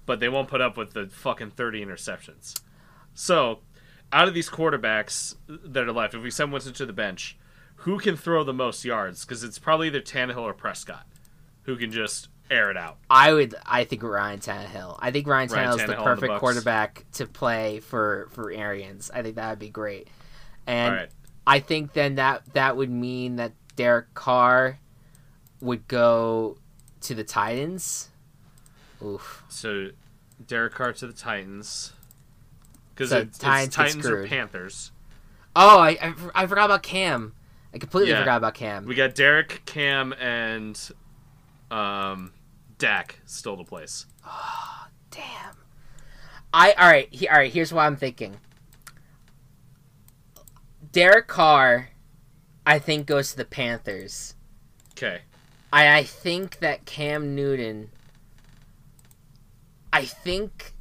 [0.06, 2.62] but they won't put up with the fucking 30 interceptions.
[3.16, 3.60] So,
[4.12, 7.38] out of these quarterbacks that are left, if we send Winston to the bench,
[7.78, 9.26] who can throw the most yards?
[9.26, 11.08] Because it's probably either Tannehill or Prescott
[11.64, 12.98] who can just air it out.
[13.10, 13.56] I would.
[13.66, 14.98] I think Ryan Tannehill.
[15.00, 18.52] I think Ryan Ryan Tannehill is the and the perfect quarterback to play for for
[18.52, 19.10] Arians.
[19.12, 20.08] I think that would be great.
[20.68, 21.10] And right.
[21.46, 24.80] I think then that that would mean that Derek Carr
[25.62, 26.58] would go
[27.02, 28.10] to the Titans.
[29.04, 29.44] Oof.
[29.50, 29.90] So,
[30.48, 31.94] Derek Carr to the Titans.
[32.94, 34.28] Because So it's, Titans it's Titans or.
[34.28, 34.92] Panthers.
[35.56, 37.34] Oh, I, I I forgot about Cam.
[37.74, 38.20] I completely Yeah.
[38.20, 38.86] forgot about Cam.
[38.86, 40.80] We got Derek, Cam, and
[41.72, 42.32] um,
[42.78, 44.06] Dak still to place.
[44.26, 45.56] Oh, damn.
[46.54, 47.08] I all right.
[47.12, 47.52] He, all right.
[47.52, 48.38] Here's what I'm thinking.
[50.94, 51.90] Derek Carr,
[52.66, 54.36] I think goes to the Panthers.
[54.92, 55.22] Okay.
[55.74, 57.90] I I think that Cam Newton.
[59.92, 60.74] I think.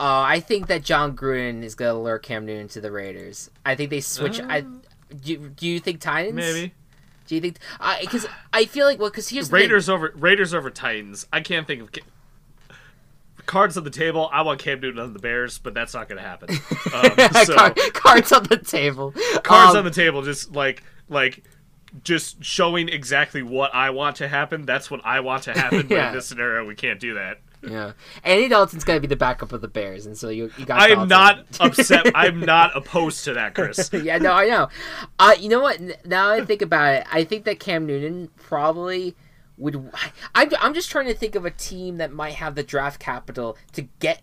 [0.00, 3.50] Uh, I think that Jon Gruden is gonna lure Cam Newton to the Raiders.
[3.64, 4.40] I think they switch.
[4.40, 4.80] I do.
[5.22, 6.34] You, do you think Titans?
[6.34, 6.74] Maybe
[7.26, 7.58] Do you think?
[7.80, 8.00] I?
[8.00, 9.50] Because I feel like well, because here's.
[9.50, 11.26] Raiders over Raiders over Titans.
[11.32, 11.90] I can't think of.
[13.48, 14.28] Ca- Cards on the table.
[14.32, 16.48] I want Cam Newton on the Bears, but that's not going to happen.
[16.94, 19.12] Um, so, Car- cards on the table.
[19.42, 21.44] cards Um, on the table, just like like
[22.04, 24.64] just showing exactly what I want to happen.
[24.64, 25.82] That's what I want to happen.
[25.88, 26.08] But Yeah.
[26.08, 27.40] in this scenario, we can't do that.
[27.68, 27.92] Yeah,
[28.24, 30.78] Andy Dalton's gonna be the backup of the Bears, and so you, you got.
[30.80, 31.44] I am Dalton.
[31.60, 32.12] not upset.
[32.14, 33.90] I'm not opposed to that, Chris.
[33.92, 34.68] yeah, no, I know.
[35.18, 35.80] Uh, you know what?
[36.06, 39.16] Now I think about it, I think that Cam Newton probably
[39.58, 39.90] would.
[40.34, 43.56] I, I'm just trying to think of a team that might have the draft capital
[43.72, 44.22] to get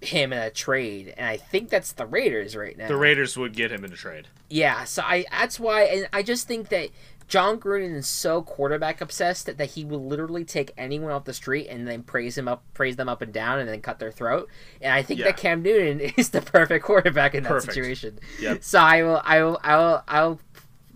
[0.00, 2.88] him in a trade, and I think that's the Raiders right now.
[2.88, 4.28] The Raiders would get him in a trade.
[4.48, 6.88] Yeah, so I that's why, and I just think that
[7.28, 11.32] Jon Gruden is so quarterback obsessed that, that he will literally take anyone off the
[11.32, 14.10] street and then praise him up, praise them up and down, and then cut their
[14.10, 14.48] throat.
[14.80, 15.26] And I think Yeah.
[15.26, 17.74] that Cam Newton is the perfect quarterback in that Perfect.
[17.74, 18.18] situation.
[18.40, 18.64] Yep.
[18.64, 20.40] So I will, I will, I will, I will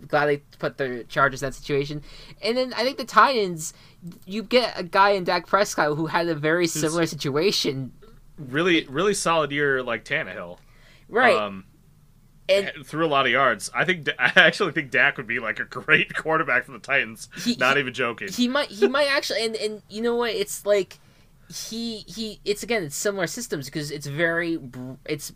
[0.07, 2.01] gladly put the Chargers in that situation.
[2.41, 3.73] And then I think the Titans,
[4.25, 7.91] you get a guy in Dak Prescott who had a very similar situation,
[8.37, 10.57] Really, really solid year like Tannehill.
[11.07, 11.35] right?
[11.35, 11.63] Um,
[12.49, 13.71] and threw a lot of yards.
[13.73, 17.29] I think I actually think Dak would be like a great quarterback for the Titans.
[17.43, 18.27] He- Not he- even joking.
[18.27, 20.99] he might he might actually and and you know what it's like
[21.49, 24.59] he he it's again it's similar systems because it's very
[25.05, 25.31] it's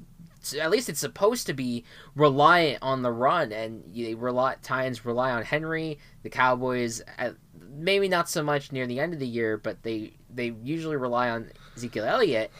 [0.59, 1.83] at least it's supposed to be
[2.15, 7.31] reliant on the run and they rely Titans rely on Henry the Cowboys uh
[7.71, 11.29] maybe not so much near the end of the year but they they usually rely
[11.29, 12.51] on Ezekiel Elliott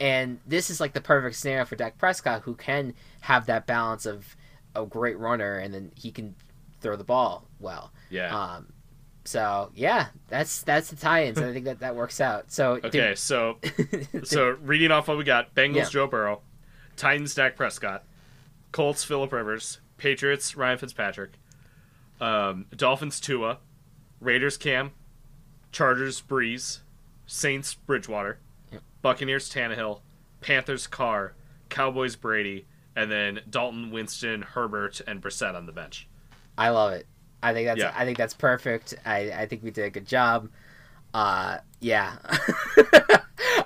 [0.00, 4.06] and this is like the perfect scenario for Dak Prescott who can have that balance
[4.06, 4.36] of
[4.74, 6.34] a great runner and then he can
[6.80, 8.36] throw the ball well yeah.
[8.36, 8.66] um,
[9.24, 11.38] so yeah, that's that's the tie-ins.
[11.38, 12.52] and I think that that works out.
[12.52, 13.58] So okay, so
[14.24, 15.88] so reading off what we got: Bengals Yeah.
[15.88, 16.42] Joe Burrow,
[16.96, 18.04] Titans Dak Prescott,
[18.72, 21.32] Colts Philip Rivers, Patriots Ryan Fitzpatrick,
[22.20, 23.58] um, Dolphins Tua,
[24.20, 24.92] Raiders Cam,
[25.72, 26.80] Chargers Brees,
[27.26, 28.38] Saints Bridgewater,
[29.02, 30.00] Buccaneers Tannehill,
[30.40, 31.34] Panthers Carr,
[31.68, 36.06] Cowboys Brady, and then Dalton Winston Herbert and Brissett on the bench.
[36.56, 37.06] I love it.
[37.42, 37.92] I think that's Yeah.
[37.94, 38.94] I think that's perfect.
[39.04, 40.48] I, I think we did a good job.
[41.12, 42.16] Uh, yeah.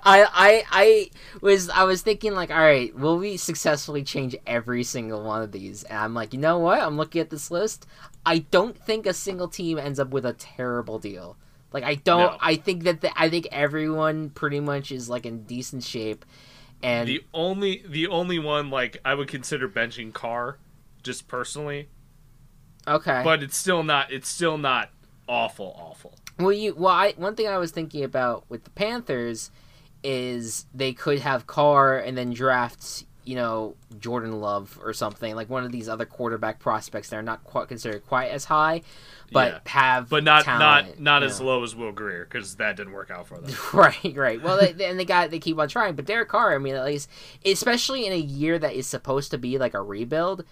[0.08, 1.10] I I I
[1.42, 5.52] was I was thinking like, all right, will we successfully change every single one of
[5.52, 5.82] these?
[5.84, 6.80] And I'm like, you know what?
[6.80, 7.86] I'm looking at this list.
[8.24, 11.36] I don't think a single team ends up with a terrible deal.
[11.72, 12.32] Like I don't.
[12.32, 12.38] No.
[12.40, 16.24] I think that the, I think everyone pretty much is like in decent shape.
[16.82, 20.58] And The only the only one like I would consider benching Carr,
[21.02, 21.88] just personally,
[22.86, 24.90] okay, but it's still not it's still not
[25.28, 26.14] awful awful.
[26.38, 29.50] Well, you well, I one thing I was thinking about with the Panthers
[30.08, 35.50] is they could have Carr and then draft you know Jordan Love or something like
[35.50, 38.82] one of these other quarterback prospects that are not quite considered quite as high,
[39.32, 39.60] but Yeah.
[39.66, 41.44] have But not talent, not not as know.
[41.44, 43.52] low as Will Grier because that didn't work out for them.
[43.72, 44.40] Right, right.
[44.42, 46.84] Well, they, and they got they keep on trying, but Derek Carr, I mean, at
[46.84, 47.08] least,
[47.44, 50.44] especially in a year that is supposed to be like a rebuild,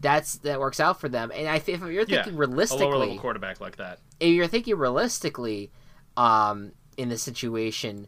[0.00, 1.30] that's that works out for them.
[1.34, 2.36] And I, if you're Yeah, thinking
[2.70, 4.00] a lower realistically, level quarterback like that.
[4.20, 5.70] if you're thinking realistically,
[6.16, 8.06] um, in the situation,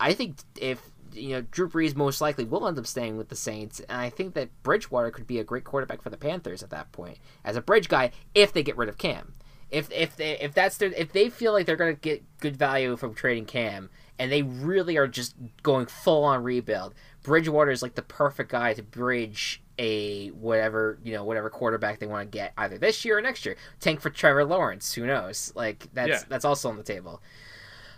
[0.00, 3.36] I think if you know Drew Brees most likely will end up staying with the
[3.36, 6.70] Saints, and I think that Bridgewater could be a great quarterback for the Panthers at
[6.70, 9.34] that point as a bridge guy if they get rid of Cam.
[9.70, 12.96] If if they if that's their if they feel like they're gonna get good value
[12.96, 17.94] from trading Cam and they really are just going full on rebuild, Bridgewater is like
[17.94, 22.52] the perfect guy to bridge a whatever you know whatever quarterback they want to get
[22.58, 23.56] either this year or next year.
[23.80, 25.52] Tank for Trevor Lawrence, who knows?
[25.54, 26.22] Like that's Yeah.
[26.28, 27.22] that's also on the table.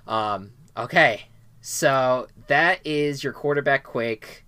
[0.07, 1.27] Um, okay,
[1.67, 4.45] so that is your quarterback quake.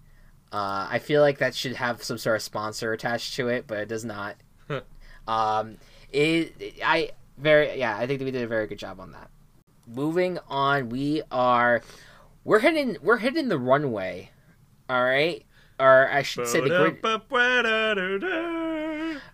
[0.52, 3.78] Uh, I feel like that should have some sort of sponsor attached to it, but
[3.78, 4.36] it does not.
[5.26, 5.78] um,
[6.12, 9.30] it, I very yeah, I think that we did a very good job on that.
[9.86, 11.80] Moving on, we are
[12.44, 14.30] we're hitting we're hitting the runway.
[14.90, 15.42] All right,
[15.80, 17.02] or I should say the grid,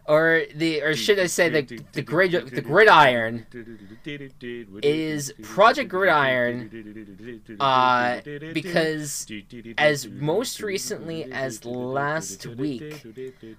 [0.06, 3.46] or the or should I say the the grid the gridiron
[4.82, 8.20] is Project Gridiron, uh,
[8.52, 9.26] because
[9.78, 13.06] as most recently as last week,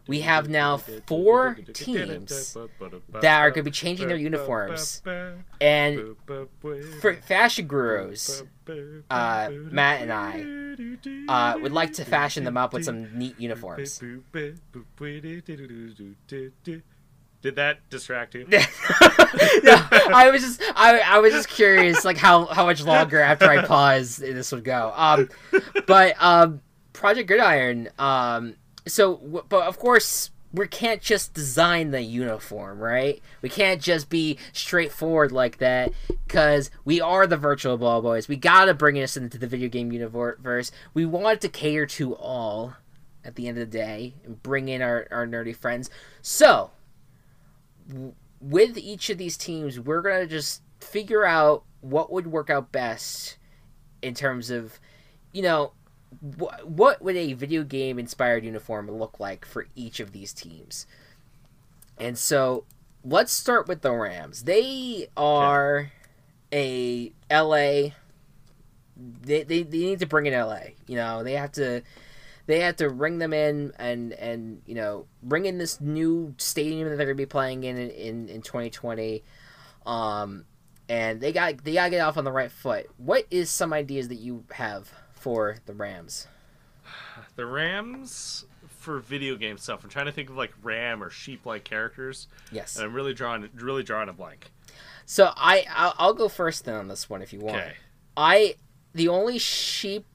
[0.07, 2.57] we have now four teams
[3.21, 5.01] that are going to be changing their uniforms.
[5.61, 6.15] And
[6.99, 8.43] for fashion gurus,
[9.09, 14.01] uh, Matt and I, uh, would like to fashion them up with some neat uniforms.
[17.41, 18.47] Did that distract you?
[18.47, 23.49] no, I was just I, I was just curious like how, how much longer after
[23.49, 24.93] I pause this would go.
[24.95, 25.29] Um,
[25.85, 26.61] but um,
[26.93, 27.89] Project Gridiron.
[27.99, 28.55] Um,
[28.87, 29.15] so
[29.49, 33.21] but of course we can't just design the uniform, right?
[33.41, 35.91] We can't just be straightforward like that
[36.27, 38.27] because we are the virtual ball boys.
[38.27, 40.71] We gotta bring us into the video game universe.
[40.93, 42.75] We want to cater to all
[43.25, 45.89] at the end of the day and bring in our, our nerdy friends.
[46.21, 46.69] So
[47.87, 52.71] w- with each of these teams, we're gonna just figure out what would work out
[52.71, 53.37] best
[54.03, 54.79] in terms of,
[55.31, 55.71] you know,
[56.21, 60.85] wh- what would a video game inspired uniform look like for each of these teams.
[61.99, 62.65] And so,
[63.03, 64.43] let's start with the Rams.
[64.43, 65.91] They are
[66.51, 67.91] a LA.
[68.95, 70.59] They, they, they need to bring in LA.
[70.87, 71.83] You know, they have to
[72.45, 76.89] they have to bring them in and and you know bring in this new stadium
[76.89, 79.23] that they're gonna be playing in in in 2020
[79.85, 80.45] um
[80.89, 84.09] and they got they gotta get off on the right foot what is some ideas
[84.09, 84.91] that you have
[85.23, 86.27] for the rams
[87.37, 88.45] The Rams
[88.79, 89.81] for video game stuff.
[89.83, 93.13] I'm trying to think of like ram or sheep like characters, yes and I'm really
[93.13, 94.51] drawing really drawing a blank.
[95.05, 97.73] so i I'll, I'll go first then on this one if you want Okay.
[98.17, 98.55] i
[98.93, 100.05] the only sheep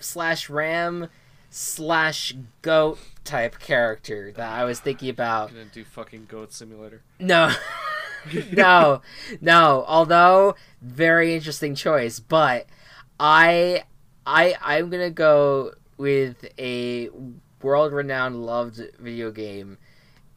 [0.00, 1.08] slash ram
[1.50, 7.02] slash goat type character that i was thinking about gonna do fucking goat simulator.
[7.18, 7.52] No.
[8.52, 9.02] no.
[9.40, 9.84] No.
[9.86, 12.66] Although very interesting choice, but
[13.18, 13.84] I
[14.30, 17.10] I I'm going to go with a
[17.60, 19.76] world-renowned loved video game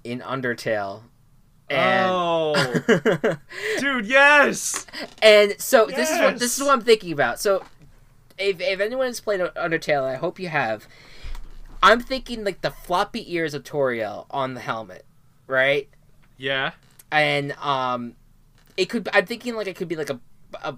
[0.03, 1.03] in Undertale.
[1.69, 2.55] And Oh,
[3.79, 4.85] dude, yes.
[5.21, 7.39] and so this is what this is what I'm thinking about.
[7.39, 7.63] So
[8.37, 10.87] if if anyone has played Undertale, I hope you have.
[11.81, 15.05] I'm thinking like the floppy ears of Toriel on the helmet,
[15.47, 15.87] right?
[16.37, 16.71] Yeah.
[17.11, 18.15] and um
[18.75, 20.19] it could i'm thinking like it could be like a,
[20.63, 20.75] a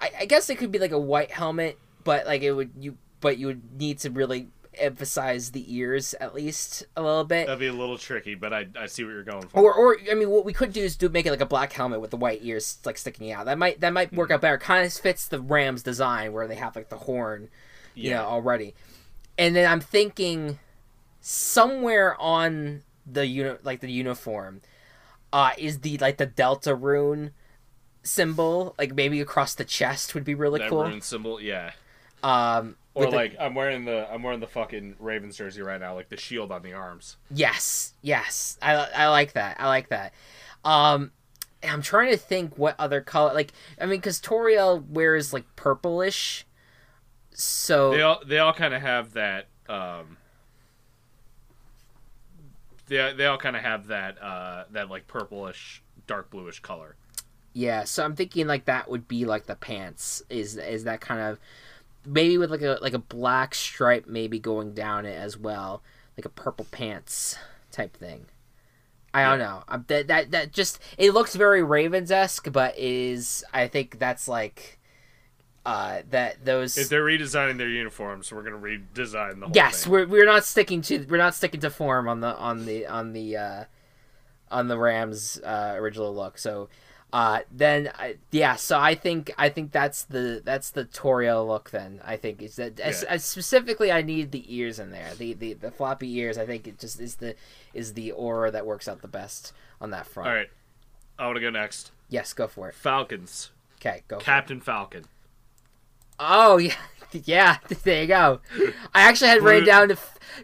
[0.00, 2.96] I, I guess it could be like a white helmet but like it would you
[3.20, 4.48] but you would need to really
[4.78, 8.66] emphasize the ears at least a little bit That'd be a little tricky, but I,
[8.78, 9.60] I see what you're going for.
[9.60, 11.72] or, or I mean, what we could do is do make it like a black
[11.72, 13.46] helmet with the white ears like sticking out.
[13.46, 14.58] That might that might work out better.
[14.58, 17.48] Kind of fits the Rams design where they have like the horn,
[17.94, 18.74] you know, already.
[19.38, 20.58] And then I'm thinking
[21.20, 24.60] somewhere on the uni- like the uniform,
[25.32, 27.30] uh, is the like the Deltarune
[28.02, 30.84] symbol, like maybe across the chest would be really that cool.
[30.84, 31.72] rune symbol, yeah.
[32.24, 35.80] Um, Or with the- like I'm wearing the I'm wearing the fucking Ravens jersey right
[35.80, 37.16] now, like the shield on the arms.
[37.30, 39.56] Yes, yes, I, I like that.
[39.60, 40.14] I like that.
[40.64, 41.12] Um,
[41.62, 43.34] I'm trying to think what other color.
[43.34, 46.46] Like, I mean, because Toriel wears like purplish,
[47.32, 49.48] so They all they all kind of have that.
[49.68, 50.16] Um,
[52.86, 56.96] they they all kind of have that uh, that like purplish, dark bluish color.
[57.52, 60.22] Yeah, so I'm thinking like that would be like the pants.
[60.28, 61.38] Is is that kind of
[62.06, 65.82] maybe with like a like a black stripe maybe going down it as well,
[66.16, 67.36] like a purple pants
[67.70, 68.26] type thing.
[69.12, 69.62] I don't know.
[69.68, 74.26] Um, that that that just it looks very Ravens esque, but is I think that's
[74.26, 74.80] like
[75.64, 79.92] uh that those If they're redesigning their uniforms, we're gonna redesign the whole yes thing.
[79.92, 83.12] we're we're not sticking to we're not sticking to form on the on the on
[83.12, 83.64] the uh
[84.50, 86.36] on the Rams uh original look.
[86.36, 86.68] So
[87.14, 91.70] uh then I, yeah, so I think I think that's the that's the Toriel look
[91.70, 92.00] then.
[92.04, 92.92] I think is that Yeah.
[93.08, 95.12] as specifically I need the ears in there.
[95.16, 97.36] The, the the floppy ears I think it just is the
[97.72, 100.28] is the aura that works out the best on that front.
[100.28, 100.50] All right,
[101.16, 101.92] I want to go next.
[102.08, 102.74] Yes, go for it.
[102.74, 103.50] Falcons,
[103.80, 104.16] Okay, go.
[104.16, 104.24] For it.
[104.24, 105.04] Captain Falcon.
[106.18, 106.74] Oh yeah,
[107.12, 107.58] yeah.
[107.84, 108.40] There you go.
[108.92, 109.98] I actually had written down to,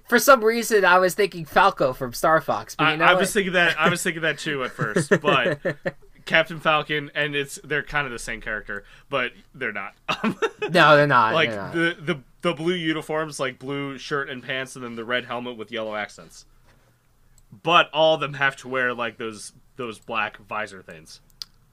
[0.08, 3.14] for some reason I was thinking Falco from Star Fox, but I, you know I
[3.14, 3.78] was thinking that.
[3.78, 5.58] I was thinking that too at first, but
[6.24, 9.94] Captain Falcon, and it's they're kind of the same character, but they're not.
[10.70, 11.34] no, they're not.
[11.34, 11.72] like they're not.
[11.72, 15.56] the the the blue uniforms, like blue shirt and pants, and then the red helmet
[15.56, 16.44] with yellow accents.
[17.62, 21.20] But all of them have to wear like those those black visor things,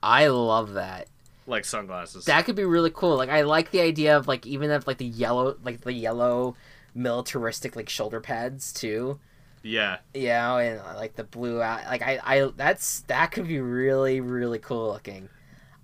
[0.02, 1.08] I love that.
[1.46, 2.26] like sunglasses.
[2.26, 3.16] That could be really cool.
[3.18, 6.56] Like I like the idea of like even if like the yellow, like the yellow
[6.96, 9.20] militaristic like shoulder pads too.
[9.68, 11.86] Yeah, You know, and uh, like the blue out.
[11.86, 15.30] Like I, I that's that could be really really cool looking.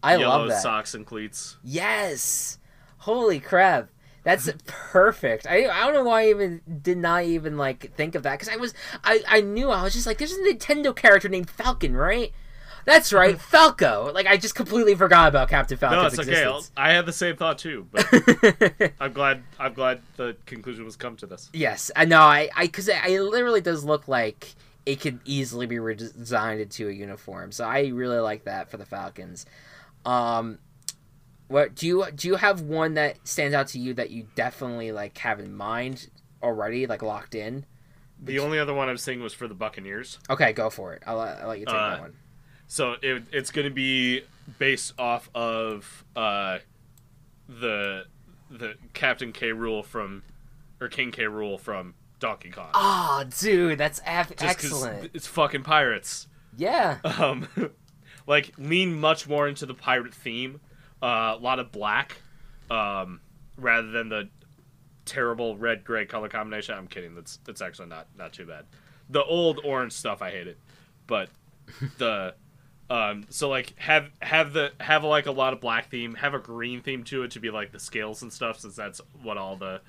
[0.02, 0.62] I yellow love that.
[0.62, 1.58] socks and cleats.
[1.64, 2.60] Yes.
[3.00, 3.90] Holy crap.
[4.24, 5.46] That's perfect.
[5.48, 8.50] I, I don't know why I even did not even like think of that because
[8.54, 8.74] I was
[9.04, 12.32] I, I knew I was just like there's a Nintendo character named Falcon right
[12.86, 16.44] that's right Falco like I just completely forgot about Captain No, Falcon's it's okay.
[16.44, 16.72] I'll- existence.
[16.78, 18.06] I had the same thought too, but
[19.00, 19.44] I'm glad.
[19.60, 21.50] I'm glad the conclusion was come to this.
[21.54, 24.56] yes I know I I because it, it literally does look like
[24.86, 28.86] it could easily be redesigned into a uniform so I really like that for the
[28.86, 29.46] Falcons.
[30.06, 30.60] Um,
[31.48, 32.30] what do you do?
[32.30, 36.10] You have one that stands out to you that you definitely like have in mind
[36.42, 37.66] already, like locked in?
[38.22, 40.18] The only other one I was thinking was for the Buccaneers.
[40.30, 41.04] Okay, go for it.
[41.06, 42.14] I'll, let- I'll let you take Uh, that one.
[42.74, 44.24] So it, it's going to be
[44.58, 46.58] based off of uh,
[47.48, 48.06] the
[48.50, 49.50] the Captain K.
[49.50, 50.24] Rool from
[50.82, 51.26] or King K.
[51.26, 52.70] Rool from Donkey Kong.
[52.74, 55.12] Oh, dude, that's af- excellent.
[55.14, 56.26] It's fucking pirates.
[56.58, 56.98] Yeah.
[57.04, 57.48] Um,
[58.26, 60.60] like lean much more into the pirate theme.
[61.00, 62.24] Uh, a lot of black,
[62.72, 63.20] um,
[63.56, 64.30] rather than the
[65.06, 66.74] terrible red gray color combination.
[66.74, 67.14] I'm kidding.
[67.14, 68.66] That's that's actually not not too bad.
[69.12, 70.58] The old orange stuff I hate it,
[71.06, 71.30] but
[72.00, 72.34] the
[72.90, 76.40] um so like have have the have like a lot of black theme have a
[76.40, 79.56] green theme to it to be like the scales and stuff since that's what all
[79.56, 79.80] the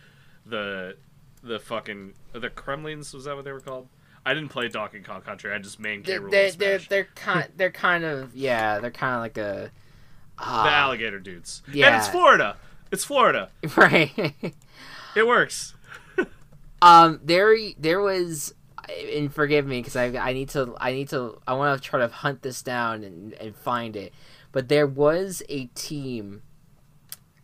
[0.46, 0.96] the
[1.42, 3.88] the fucking the Kremlings was that what they were called?
[4.26, 7.08] I didn't play Donkey Kong Country I just main K They're rule they're, they're they're
[7.14, 9.70] kind they're kind of yeah they're kind of like a
[10.36, 11.62] the ah, alligator dudes.
[11.72, 12.56] Yeah, and it's Florida!
[12.90, 13.50] It's Florida!
[13.76, 14.12] Right.
[15.16, 15.74] it works.
[16.82, 18.52] Um, there, there was,
[18.88, 22.00] and forgive me because I, I need to, I need to, I want to try
[22.00, 24.12] to hunt this down and, and find it.
[24.52, 26.42] But there was a team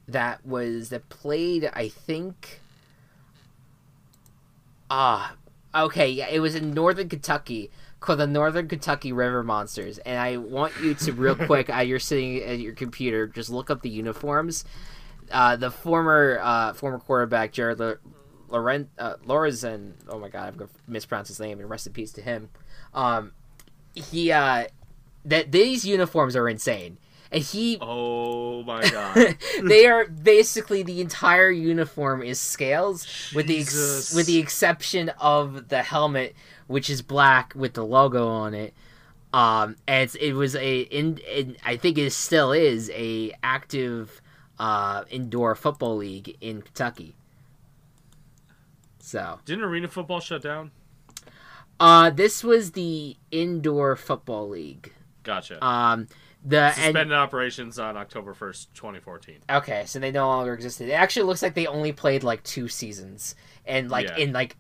[0.07, 2.61] that was that played, I think.
[4.91, 5.35] Ah,
[5.75, 7.71] okay, yeah, it was in northern Kentucky
[8.01, 11.99] called the Northern Kentucky River Monsters, and I want you to real quick, uh, you're
[11.99, 14.65] sitting at your computer, just look up the uniforms.
[15.31, 17.79] Uh, the former uh, former quarterback Jared
[18.51, 22.13] Loren uh, Lorenzen, oh my god, I'm gonna mispronounce his name, and rest in peace
[22.13, 22.51] to him.
[22.95, 23.33] Um,
[23.95, 24.67] he uh,
[25.25, 26.99] that these uniforms are insane,
[27.33, 29.37] and he oh my god.
[29.63, 35.69] They are basically the entire uniform is scales with the ex- with the exception of
[35.69, 36.35] the helmet
[36.67, 38.75] which is black with the logo on it.
[39.33, 44.21] Um and it was a in, in I think it still is a active
[44.59, 47.15] uh indoor football league in Kentucky
[49.03, 49.39] so.
[49.45, 50.71] Didn't arena football shut down?
[51.79, 54.93] Uh this was the indoor football league.
[55.23, 55.65] Gotcha.
[55.65, 56.09] Um
[56.45, 60.89] the and suspended operations on October 1st 2014 Okay, so they no longer existed.
[60.89, 63.35] It actually looks like they only played like two seasons,
[63.67, 64.17] and like Yeah.
[64.17, 64.57] in like,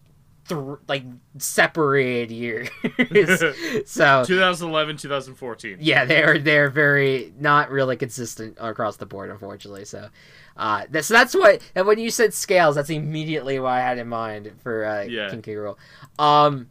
[0.50, 1.04] th- like
[1.38, 2.68] separated years.
[3.86, 9.84] so 2011 2014 yeah, they're they're very not really consistent across the board, unfortunately.
[9.84, 10.08] So,
[10.56, 11.60] uh, that's that's what.
[11.74, 15.30] And when you said scales, that's immediately what I had in mind for uh, Yeah.
[15.30, 15.54] King K.
[15.54, 15.76] Rool.
[16.18, 16.68] Um,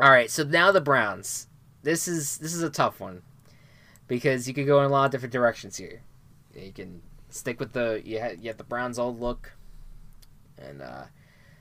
[0.00, 1.46] all right, so now the Browns.
[1.82, 3.22] This is this is a tough one
[4.08, 6.02] because you could go in a lot of different directions here.
[6.54, 9.52] You can stick with the you have, you have the Browns old look,
[10.58, 11.04] and uh,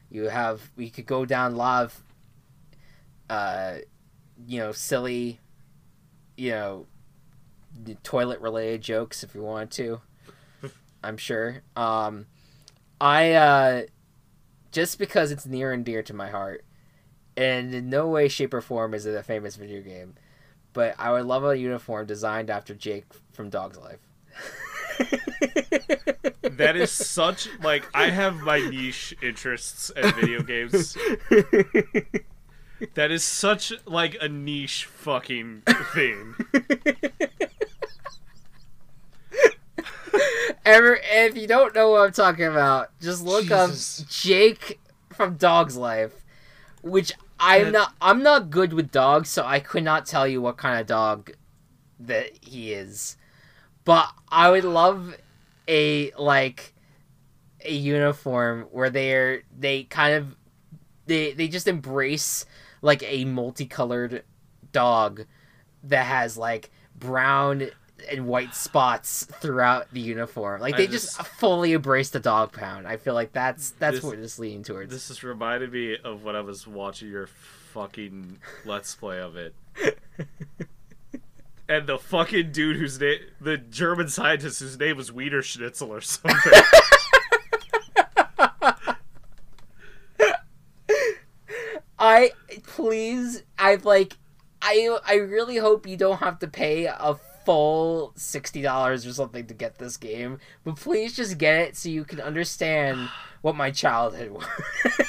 [0.10, 2.04] you have we could go down a lot of
[3.30, 3.76] uh,
[4.46, 5.40] you know silly,
[6.36, 6.86] you know,
[8.04, 10.72] toilet related jokes if you wanted to.
[11.04, 11.64] I'm sure.
[11.76, 12.28] Um,
[13.00, 13.82] I uh,
[14.72, 16.64] just because it's near and dear to my heart,
[17.36, 20.16] and in no way, shape, or form is it a famous video game,
[20.74, 24.07] but I would love a uniform designed after Jake from Dog's Life.
[26.58, 30.98] That is such like I have my niche interests in video games.
[32.96, 36.36] That is such like a niche fucking thing.
[40.66, 44.02] Ever, if you don't know what I'm talking about, just look Jesus.
[44.02, 44.80] up Jake
[45.14, 46.24] from Dog's Life,
[46.82, 47.94] which I'm That- not.
[48.02, 51.32] I'm not good with dogs, so I could not tell you what kind of dog
[52.00, 53.16] that he is.
[53.88, 55.16] But I would love
[55.66, 56.74] a like
[57.64, 60.36] a uniform where they're they kind of
[61.06, 62.46] they they just embrace
[62.82, 64.26] like a multicolored
[64.74, 65.24] dog
[65.86, 66.70] that has like
[67.00, 67.70] brown
[68.12, 70.60] and white spots throughout the uniform.
[70.60, 72.90] Like they just, just- fully embrace the dog pound.
[72.90, 74.92] I feel like that's that's This- what it's leaning towards.
[74.92, 77.28] This has reminded me of when I was watching your
[77.72, 79.56] fucking let's play of it.
[81.70, 86.00] And the fucking dude whose name, the German scientist whose name was Wiener Schnitzel or
[86.02, 86.54] something.
[92.00, 92.32] I
[92.64, 94.14] please I've like
[94.62, 97.16] I I really hope you don't have to pay a
[97.48, 101.88] full sixty dollars or something to get this game, but please just get it so
[101.88, 103.08] you can understand
[103.42, 104.46] what my childhood was.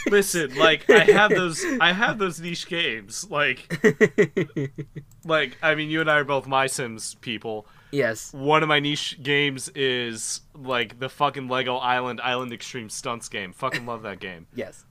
[0.09, 3.27] Listen, like I have those, I have those niche games.
[3.29, 3.83] Like,
[5.25, 7.67] like I mean, you and I are both MySims people.
[7.91, 8.33] yes.
[8.33, 13.53] One of my niche games is like the fucking Lego Island Island Extreme Stunts game.
[13.53, 14.47] Fucking love that game.
[14.55, 14.85] Yes.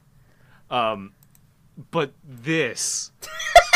[0.70, 1.14] Um,
[1.91, 3.12] but this.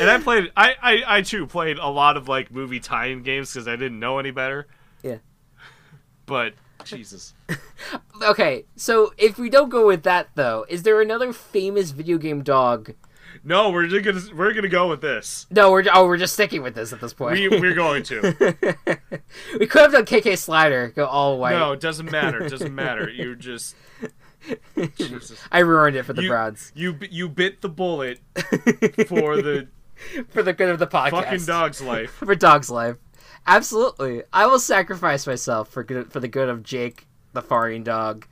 [0.00, 0.52] and I played.
[0.56, 3.98] I, I I too played a lot of like movie tie-in games because I didn't
[3.98, 4.66] know any better.
[5.02, 5.18] Yeah.
[6.26, 6.54] But
[6.84, 7.34] Jesus.
[8.22, 12.42] Okay, so if we don't go with that though, is there another famous video game
[12.42, 12.94] dog?
[13.44, 15.46] No, we're just gonna we're gonna go with this.
[15.50, 17.38] No, we're oh we're just sticking with this at this point.
[17.38, 18.22] We we're going to.
[19.60, 21.52] we could have done KK Slider, go all white.
[21.52, 22.42] No, it doesn't matter.
[22.42, 23.10] It doesn't matter.
[23.10, 23.76] You're just.
[25.52, 28.20] I ruined it for the you, Browns You you bit the bullet
[29.08, 29.68] for the
[30.28, 31.10] for the good of the podcast.
[31.10, 32.10] fucking dog's life.
[32.24, 32.96] for dog's life.
[33.46, 38.26] Absolutely, I will sacrifice myself for good for the good of Jake, the foreign dog,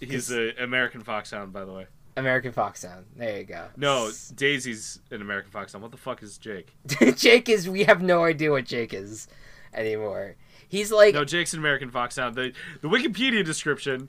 [0.00, 1.86] He's an American foxhound, by the way.
[2.16, 3.06] American Foxhound.
[3.16, 3.66] There you go.
[3.76, 5.82] No, Daisy's an American foxhound.
[5.82, 6.72] What the fuck is Jake?
[7.16, 7.68] Jake is.
[7.68, 9.26] We have no idea what Jake is
[9.72, 10.36] anymore.
[10.68, 12.36] He's like, No, Jake's an American foxhound.
[12.36, 12.52] The
[12.82, 14.08] the Wikipedia description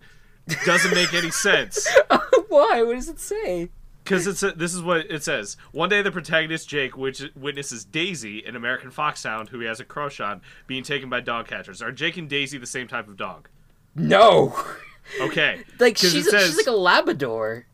[0.66, 1.88] doesn't make any sense
[2.50, 2.84] why?
[2.84, 3.70] What does it say?
[4.04, 5.58] because it's a, this is what it says.
[5.72, 9.84] One day, the protagonist Jake which witnesses Daisy, an American foxhound who he has a
[9.86, 11.82] crush on, being taken by dog catchers.
[11.82, 13.50] Are Jake and Daisy the same type of dog?
[13.96, 14.56] No,
[15.22, 17.66] Okay, like she's says- she's like a Labrador.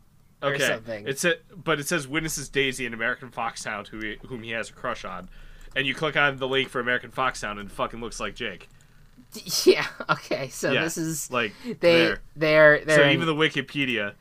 [0.41, 0.67] or okay.
[0.67, 1.05] something.
[1.07, 4.69] It's a, but it says witnesses Daisy, an American foxhound who he, whom he has
[4.69, 5.30] a crush on,
[5.76, 8.69] and you click on the link for American foxhound and it fucking looks like Jake.
[9.66, 9.86] Yeah.
[10.09, 10.49] Okay.
[10.49, 11.74] So Yeah, this is Like they
[12.05, 12.20] there.
[12.36, 14.14] they're they're So in- even the Wikipedia.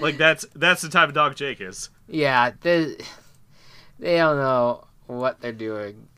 [0.00, 1.90] like that's that's the type of dog Jake is.
[2.08, 2.96] yeah they
[3.98, 6.08] they don't know what they're doing.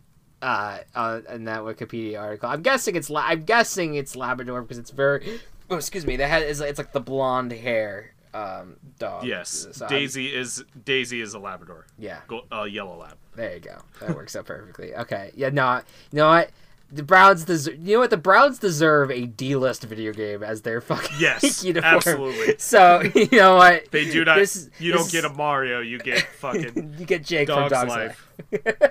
[0.43, 4.77] Uh, uh, in that Wikipedia article, I'm guessing it's la- I'm guessing it's Labrador because
[4.77, 5.41] it's very.
[5.71, 6.17] Oh, excuse me.
[6.17, 9.25] The head is it's like the blonde hair um dog.
[9.25, 12.21] Yes, So I'm- Daisy is Daisy is a Labrador, yeah.
[12.27, 13.17] Go, uh, yellow lab.
[13.37, 13.79] There you go.
[14.01, 14.95] That works out perfectly.
[14.95, 15.31] Okay.
[15.35, 15.51] Yeah.
[15.51, 15.77] No.
[16.11, 16.51] You know what?
[16.93, 17.79] The Browns deserve.
[17.81, 18.11] You know what?
[18.11, 21.95] The Browns deserve a D-list video game as their fucking Yes, uniform.
[21.97, 22.55] absolutely.
[22.59, 23.91] So you know what?
[23.91, 24.37] They do not.
[24.37, 25.81] This- you this don't get a Mario.
[25.81, 28.29] You get fucking you get Jake dog's, from Dog's life.
[28.53, 28.91] Life.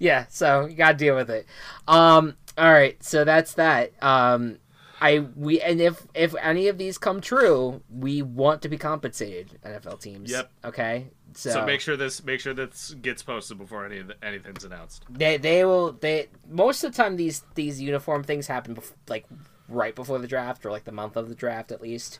[0.00, 1.46] yeah, so you gotta deal with it.
[1.86, 3.92] Um, all right, so that's that.
[4.02, 4.58] Um,
[5.04, 9.58] I we and if if any of these come true, we want to be compensated.
[9.62, 10.30] NFL teams.
[10.30, 10.50] Yep.
[10.64, 11.08] Okay.
[11.34, 14.64] So, So, make sure this make sure this gets posted before any of the, anything's
[14.64, 15.04] announced.
[15.10, 19.26] they they will they most of the time these these uniform things happen bef- like
[19.68, 22.18] right before the draft or like the month of the draft at least.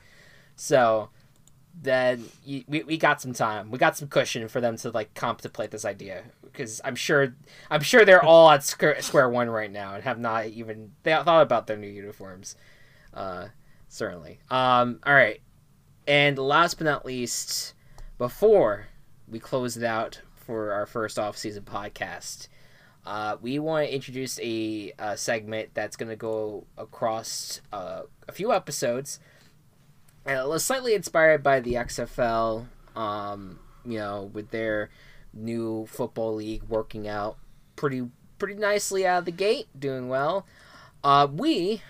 [0.57, 1.09] So
[1.81, 3.71] then you, we, we got some time.
[3.71, 7.35] We got some cushion for them to like contemplate this idea because I'm sure
[7.71, 11.13] I'm sure they're all at square, square one right now and have not even they
[11.15, 12.57] thought about their new uniforms.
[13.15, 13.49] Uh,
[13.89, 14.41] certainly.
[14.51, 15.41] Um, all right,
[16.07, 17.75] and last but not least,
[18.19, 18.89] before
[19.29, 22.49] we close it out for our first off-season podcast,
[23.07, 28.33] uh, we want to introduce a, uh segment that's going to go across uh, a
[28.33, 29.21] few episodes.
[30.27, 34.91] Uh, it was slightly inspired by the XFL Um, you know, with their
[35.33, 37.37] new football league working out
[37.77, 38.09] pretty
[38.39, 40.47] pretty nicely out of the gate, doing well.
[41.03, 41.83] Uh, we,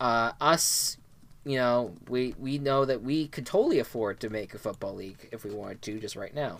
[0.00, 0.96] uh, us,
[1.44, 5.28] you know, we we know that we could totally afford to make a football league
[5.30, 6.58] if we wanted to, just right now.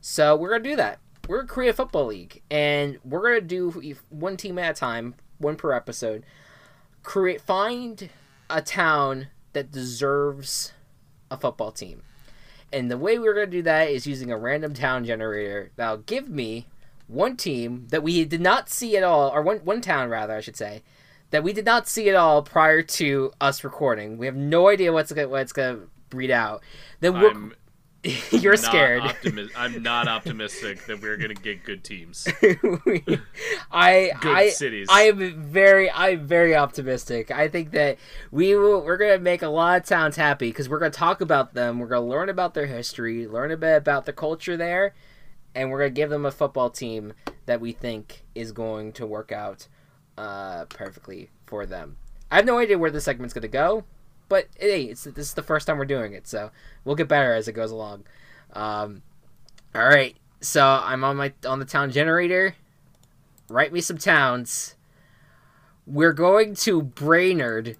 [0.00, 0.98] So we're gonna do that.
[1.28, 5.14] We're gonna create a football league, and we're gonna do one team at a time,
[5.38, 6.24] one per episode.
[7.02, 8.10] Create, find
[8.48, 10.72] a town that deserves
[11.30, 12.02] a football team.
[12.72, 16.28] And the way we're to do that is using a random town generator that'll give
[16.28, 16.66] me
[17.06, 20.40] one team that we did not see at all, or one, one town rather, I
[20.40, 20.82] should say,
[21.32, 24.18] that we did not see at all prior to us recording.
[24.18, 26.62] We have no idea what's gonna, what's going to breed out.
[27.00, 27.54] Then we're, I'm
[28.30, 29.02] you're scared.
[29.02, 32.26] optimi- I'm not optimistic that we're gonna get good teams,
[33.70, 34.88] I good I cities.
[34.90, 37.30] I am very I'm very optimistic.
[37.30, 37.98] I think that
[38.32, 41.54] we will we're gonna make a lot of towns happy because we're gonna talk about
[41.54, 41.78] them.
[41.78, 44.94] We're gonna learn about their history, learn a bit about the culture there,
[45.54, 47.12] and we're gonna give them a football team
[47.46, 49.68] that we think is going to work out
[50.18, 51.96] uh, perfectly for them.
[52.30, 53.84] I have no idea where this segment's gonna go,
[54.28, 56.50] but hey, it's this is the first time we're doing it, so
[56.84, 58.04] we'll get better as it goes along.
[58.52, 59.02] Um,
[59.74, 62.54] all right, so I'm on my on the town generator.
[63.48, 64.76] Write me some towns.
[65.86, 67.76] We're going to Brainerd.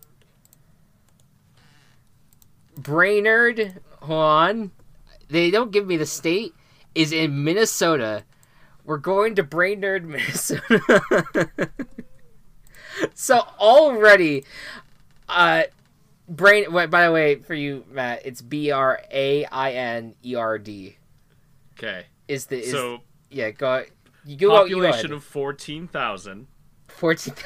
[2.76, 4.70] Brainerd, hold on.
[5.28, 6.54] They don't give me the state.
[6.94, 8.24] Is in Minnesota.
[8.84, 11.48] We're going to Brainerd, Minnesota.
[13.14, 14.44] so already,
[15.28, 15.64] uh,
[16.28, 16.72] brain.
[16.72, 20.58] wait, By the way, for you, Matt, it's B R A I N E R
[20.58, 20.96] D.
[21.78, 22.06] okay.
[22.28, 23.50] Is the is So yeah?
[23.50, 23.84] Go.
[24.24, 24.64] You go.
[24.64, 25.10] You go population ahead.
[25.12, 26.46] of fourteen thousand,
[26.88, 27.34] fourteen.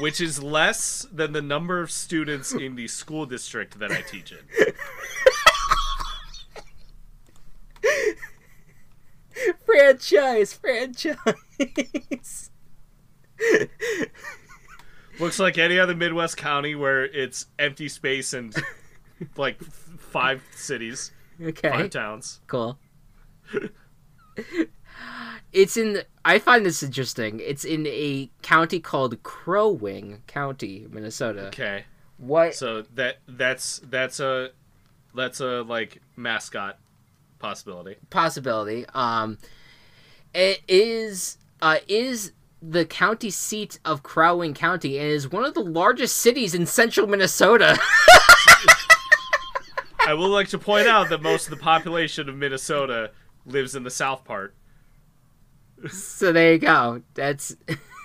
[0.00, 4.32] which is less than the number of students in the school district that I teach
[4.32, 4.38] in.
[9.64, 12.49] franchise, franchise.
[15.20, 18.54] Looks like any other Midwest county where it's empty space and
[19.36, 21.12] like five cities,
[21.42, 22.40] okay, five towns.
[22.46, 22.78] cool.
[25.52, 26.02] it's in.
[26.24, 27.40] I find this interesting.
[27.42, 31.46] It's in a county called Crow Wing County, Minnesota.
[31.48, 31.84] Okay.
[32.16, 32.54] What?
[32.54, 34.50] So that that's that's a
[35.14, 36.78] that's a like mascot
[37.38, 37.96] possibility.
[38.10, 38.86] possibility.
[38.94, 39.38] Um,
[40.34, 42.32] it is uh is
[42.62, 46.66] the county seat of Crow Wing County and is one of the largest cities in
[46.66, 47.78] central Minnesota.
[50.06, 53.12] I would like to point out that most of the population of Minnesota
[53.46, 54.54] lives in the south part.
[55.88, 57.02] so there you go.
[57.14, 57.56] That's.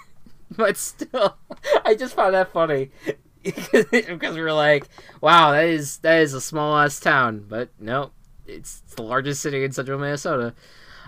[0.51, 1.37] but still,
[1.83, 2.91] I just found that funny
[3.43, 4.87] because we were like,
[5.21, 8.11] "Wow, that is that is a small ass town," but no,
[8.45, 10.53] it's the largest city in central Minnesota.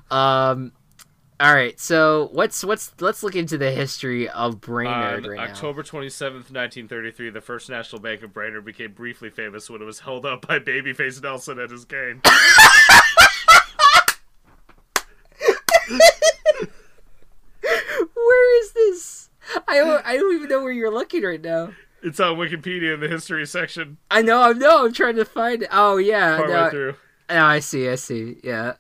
[0.10, 0.72] Um.
[1.40, 5.50] All right, so what's what's let's look into the history of Brainerd On right.
[5.52, 10.00] October 27th, 1933, the First National Bank of Brainerd became briefly famous when it was
[10.00, 12.22] held up by Babyface Nelson at his game.
[18.16, 19.30] Where is this?
[19.68, 21.72] I don't, I don't even know where you're looking right now.
[22.02, 24.86] It's on Wikipedia in the history section, I know, I know.
[24.86, 25.62] I'm trying to find.
[25.62, 25.70] it.
[25.72, 26.96] Oh yeah, partway no, through.
[27.30, 28.38] no, oh, I see, I see.
[28.44, 28.74] Yeah,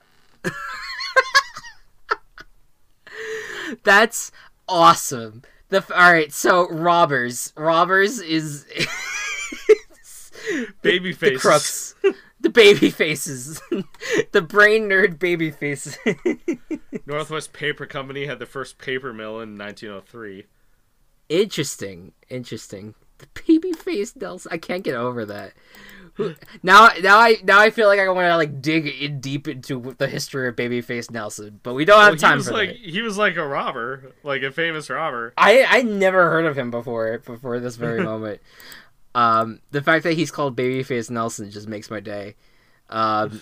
[3.83, 4.31] that's
[4.67, 5.43] awesome.
[5.69, 8.65] The f- all right, so robbers, robbers is
[10.51, 11.39] the Babyface.
[11.39, 11.95] crooks,
[12.39, 13.61] the baby faces,
[14.31, 15.97] the brain nerd baby faces.
[17.05, 20.45] Northwest Paper Company had the first paper mill in 1903.
[21.29, 22.95] interesting, interesting.
[23.17, 24.51] The baby face Nelson.
[24.53, 25.53] I can't get over that.
[26.63, 29.95] Now, now I now I feel like I want to like dig in deep into
[29.97, 32.69] the history of Babyface Nelson, but we don't have Well, time he was for like
[32.69, 32.77] that.
[32.79, 35.33] he was like a robber, like a famous robber.
[35.37, 38.41] I I never heard of him before before this very moment.
[39.15, 42.35] Um, the fact that he's called Babyface Nelson just makes my day.
[42.89, 43.41] Um,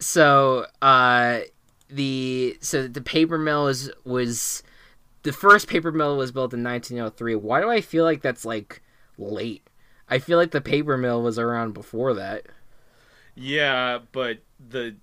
[0.00, 1.40] so uh,
[1.88, 4.62] the so the paper mill is was
[5.22, 7.34] the first paper mill was built in 1903.
[7.36, 8.82] Why do I feel like that's like
[9.18, 9.62] late?
[10.10, 12.46] I feel like the paper mill was around before that.
[13.34, 14.96] Yeah, but the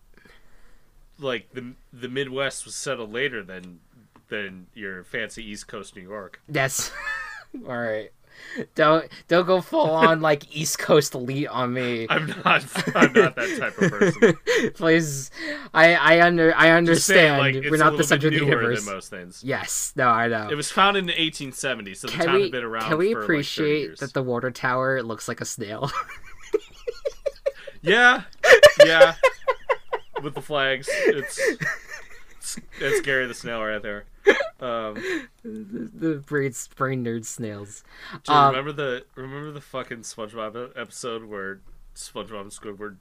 [1.19, 3.79] like the the Midwest was settled later than
[4.27, 6.41] than your fancy East Coast New York.
[6.51, 6.91] Yes.
[7.67, 8.11] all right.
[8.75, 12.07] Don't don't go full on like East Coast elite on me.
[12.09, 12.65] I'm not
[12.95, 14.37] I'm not that type of person.
[14.75, 15.31] Please,
[15.73, 17.63] I I under I Just saying, understand.
[17.63, 18.85] like, We're not the center of the universe.
[18.85, 19.43] most things.
[19.43, 20.47] Yes, no, I know.
[20.49, 22.87] It was founded in the 1870s, so the can town we had been around.
[22.87, 23.99] can we for, like, 30 appreciate years.
[23.99, 25.91] that the water tower looks like a snail?
[27.81, 28.23] Yeah,
[28.85, 29.13] yeah,
[30.23, 30.87] with the flags.
[30.91, 34.05] It's it's, it's Gary the snail right there.
[34.59, 34.95] Um,
[35.43, 37.83] the, the brain, brain nerd snails.
[38.23, 41.59] do you Um, remember the remember the fucking SpongeBob episode where
[41.95, 42.97] SpongeBob and Squidward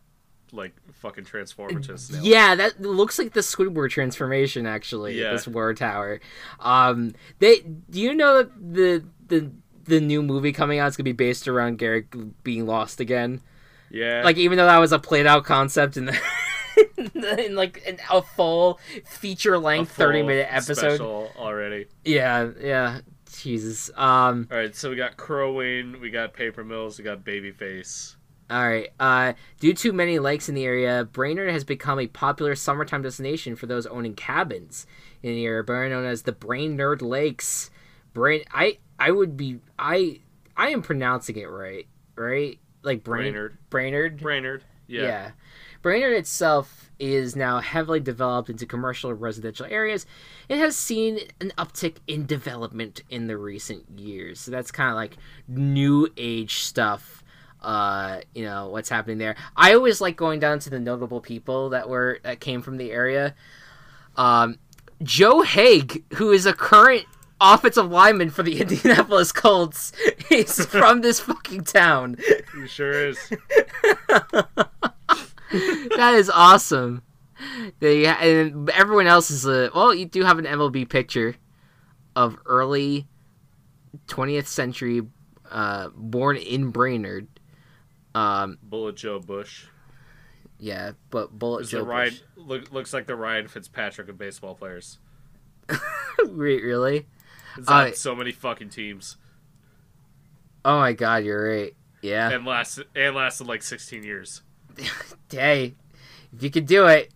[0.53, 2.23] like fucking transform into a snail?
[2.25, 4.67] Yeah, that looks like the Squidward transformation.
[4.67, 5.33] Actually, Yeah.
[5.33, 6.21] this war tower.
[6.61, 9.51] Um, they do you know that the the
[9.85, 13.41] the new movie coming out is gonna be based around Garrick being lost again?
[13.91, 14.23] yeah.
[14.25, 16.19] Like, even though that was a played out concept in the.
[17.15, 21.01] in like an, a full feature length 30 minute episode
[21.37, 21.87] already.
[22.05, 23.01] yeah yeah
[23.33, 27.25] jesus um All right, so we got Crow Wing, we got Paper Mills, we got
[27.25, 28.15] Babyface.
[28.51, 28.91] All right.
[29.01, 33.57] Uh, due to many lakes in the area, Brainerd has become a popular summertime destination
[33.57, 34.87] for those owning cabins
[35.23, 37.71] in the area, better known as the Brainerd Lakes.
[38.13, 40.21] Brain, I, I would be, I,
[40.57, 42.59] I am pronouncing it right, right?
[42.83, 43.59] Like Brain, Brainerd.
[43.71, 44.21] Brainerd.
[44.21, 44.65] Brainerd.
[44.87, 45.03] Yeah.
[45.03, 45.31] Yeah.
[45.85, 50.07] Brainerd itself is now heavily developed into commercial and residential areas.
[50.49, 54.41] It has seen an uptick in development in the recent years.
[54.41, 57.23] So that's kind of like new age stuff.
[57.61, 59.37] Uh, you know what's happening there.
[59.59, 62.91] I always like going down to the notable people that were that came from the
[62.91, 63.35] area.
[64.17, 64.59] Um,
[65.03, 67.05] Joe Haeg, who is a current
[67.43, 69.93] offensive lineman for the Indianapolis Colts,
[70.31, 72.17] is from this fucking town.
[72.55, 73.19] He sure is.
[75.97, 77.03] that is awesome.
[77.81, 79.95] They and everyone else is a well.
[79.95, 81.35] You do have an MLB picture
[82.17, 83.07] of early
[84.07, 85.03] 20th century,
[85.51, 87.27] uh, born in Brainerd.
[88.15, 89.65] Um, Bullet Joe Bush.
[90.61, 92.21] yeah, but Bullet Joe the Ryan Bush.
[92.37, 94.99] look, looks like the Ryan Fitzpatrick of baseball players.
[96.29, 97.07] Re- really?
[97.59, 99.17] It's Uh, so many fucking teams.
[100.65, 101.75] Oh my God, you're right.
[102.03, 102.31] Yeah.
[102.31, 104.43] And lasted and lasted like sixteen years.
[105.31, 105.75] hey,
[106.35, 107.13] if you could do it,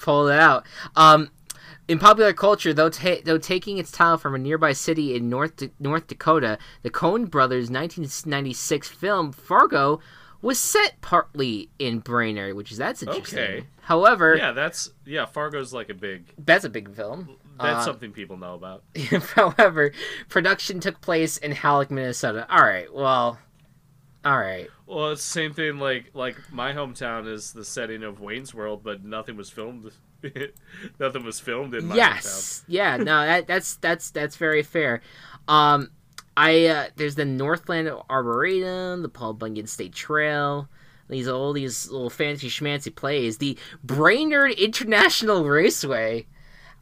[0.00, 0.64] pull it out.
[0.96, 1.30] Um,
[1.88, 5.62] in popular culture, though, ta- though taking its title from a nearby city in North
[5.78, 10.00] North Dakota, the Coen Brothers' 1996 film Fargo
[10.40, 13.38] was set partly in Brainerd, which is that's interesting.
[13.38, 13.64] Okay.
[13.82, 17.36] However, Yeah, that's yeah, Fargo's like a big that's a big film.
[17.60, 18.82] that's Uh, something people know about.
[19.34, 19.92] However,
[20.28, 22.46] production took place in Hallock, Minnesota.
[22.50, 23.38] All right, well,
[24.24, 24.68] all right.
[24.86, 28.82] Well, it's the same thing like like my hometown is the setting of Wayne's World,
[28.82, 29.90] but nothing was filmed
[31.00, 32.64] nothing was filmed in my yes.
[32.68, 35.00] Yeah no that that's that's that's very fair.
[35.48, 35.90] Um
[36.36, 40.66] i uh there's the northland arboretum the paul bunyan state trail
[41.08, 46.26] these all these little fancy schmancy plays the brainerd international raceway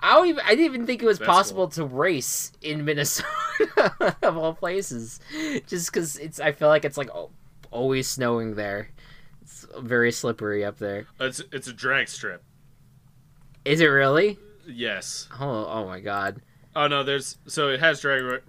[0.02, 4.16] I don't even, I didn't even think it was That's possible to race in Minnesota
[4.22, 5.20] of all places,
[5.66, 6.40] just because it's.
[6.40, 7.10] I feel like it's like
[7.70, 8.88] always snowing there.
[9.42, 11.06] It's very slippery up there.
[11.20, 12.42] It's it's a drag strip.
[13.64, 14.38] Is it really?
[14.66, 15.28] Yes.
[15.38, 16.40] Oh, oh my god.
[16.74, 18.42] Oh no, there's so it has drag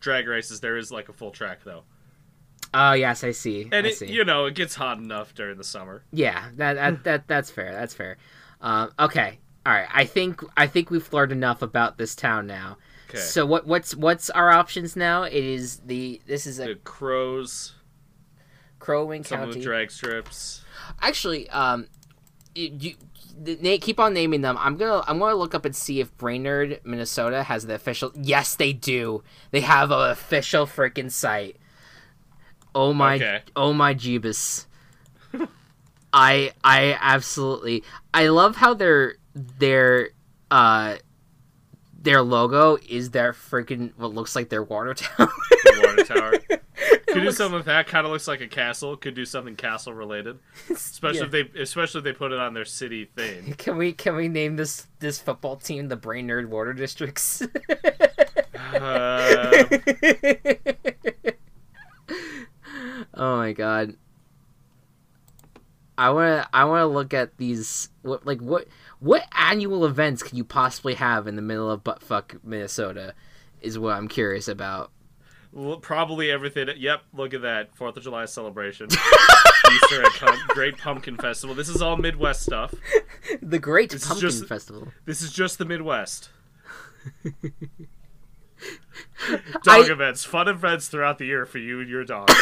[0.00, 0.60] drag races.
[0.60, 1.84] There is like a full track though,
[2.74, 3.68] Oh yes, I see.
[3.72, 4.06] and I it see.
[4.12, 6.02] you know it gets hot enough during the summer.
[6.12, 7.72] Yeah, that that, that that's fair.
[7.72, 8.18] That's fair.
[8.60, 9.88] Um, okay, all right.
[9.92, 12.78] I think I think we've learned enough about this town now.
[13.10, 13.18] Okay.
[13.18, 15.24] So what what's what's our options now?
[15.24, 17.74] It is the this is a the crows,
[18.78, 19.58] Crow Wing some of County.
[19.60, 20.64] the drag strips.
[21.00, 21.88] Actually, um,
[22.54, 22.94] you,
[23.44, 24.56] you keep on naming them.
[24.58, 28.12] I'm gonna I'm gonna look up and see if Brainerd, Minnesota, has the official.
[28.14, 29.22] Yes, they do.
[29.50, 31.56] They have an official freaking site.
[32.74, 33.16] Oh my!
[33.16, 33.42] Okay.
[33.56, 34.66] Oh my Jeebus!
[36.12, 37.84] I I absolutely
[38.14, 40.10] I love how their their
[40.50, 40.96] uh
[42.02, 45.28] their logo is their freaking what looks like their water tower.
[45.50, 46.34] The water tower.
[46.82, 47.88] It Could do looks- something with that.
[47.88, 48.96] Kind of looks like a castle.
[48.96, 50.38] Could do something castle related.
[50.70, 51.24] Especially Yeah.
[51.26, 53.52] if they, especially if they put it on their city thing.
[53.58, 57.42] Can we can we name this this football team the Brainerd Water Districts?
[58.64, 59.64] Uh,
[63.14, 63.94] oh my god.
[65.98, 68.66] I want to I want to look at these what like what
[69.00, 73.14] what annual events can you possibly have in the middle of buttfuck Minnesota
[73.60, 74.90] is what I'm curious about.
[75.52, 76.68] well, probably everything.
[76.76, 77.02] Yep.
[77.14, 77.74] Look at that.
[77.74, 78.88] Fourth of July celebration.
[79.72, 80.04] Easter.
[80.48, 81.54] Great pumpkin festival.
[81.54, 82.74] This is all Midwest stuff.
[83.42, 84.88] The Great This is Pumpkin just- Festival.
[85.04, 86.30] This is just the Midwest.
[89.62, 92.28] Dog I- events, fun events throughout the year for you and your dog.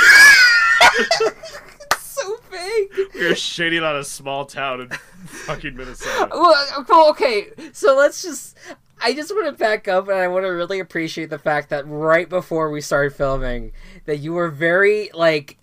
[2.51, 3.15] big.
[3.15, 4.89] You're shitting on a small town in
[5.27, 6.29] fucking Minnesota.
[6.33, 8.57] Well, okay, so let's just.
[9.01, 11.87] I just want to back up, and I want to really appreciate the fact that
[11.87, 13.71] right before we started filming,
[14.07, 15.57] that you were very like,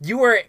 [0.00, 0.40] you were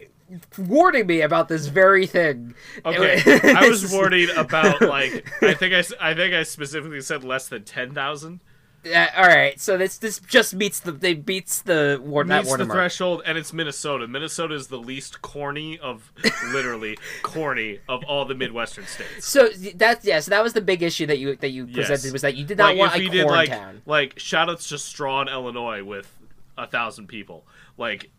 [0.58, 2.54] warning me about this very thing.
[2.86, 3.22] Okay,
[3.56, 7.64] I was warning about like I think I, I think I specifically said less than
[7.64, 8.40] ten thousand.
[8.84, 12.58] Yeah, all right, so this this just meets the they beats the war that Meets
[12.58, 14.08] the threshold, and it's Minnesota.
[14.08, 16.12] Minnesota is the least corny of
[16.52, 19.28] literally corny of all the Midwestern states.
[19.28, 20.20] So that's yeah.
[20.20, 21.76] So that was the big issue that you that you Yes.
[21.90, 23.82] presented was that you did not Like want if a corn did like town.
[23.86, 26.12] like shoutouts to Strawn, Illinois, with
[26.58, 27.46] a thousand people.
[27.78, 28.10] Like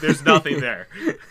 [0.00, 0.88] there's nothing there.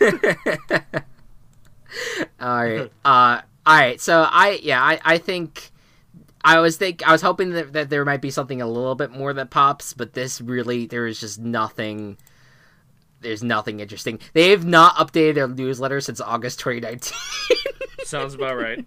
[2.40, 2.90] All right.
[3.04, 4.00] Uh, all right.
[4.00, 5.70] So I yeah I I think
[6.44, 9.10] I was think I was hoping that, that there might be something a little bit
[9.10, 12.16] more that pops, but this really there is just nothing.
[13.20, 14.20] There's nothing interesting.
[14.32, 17.18] They have not updated their newsletter since August 2019.
[18.04, 18.84] Sounds about right.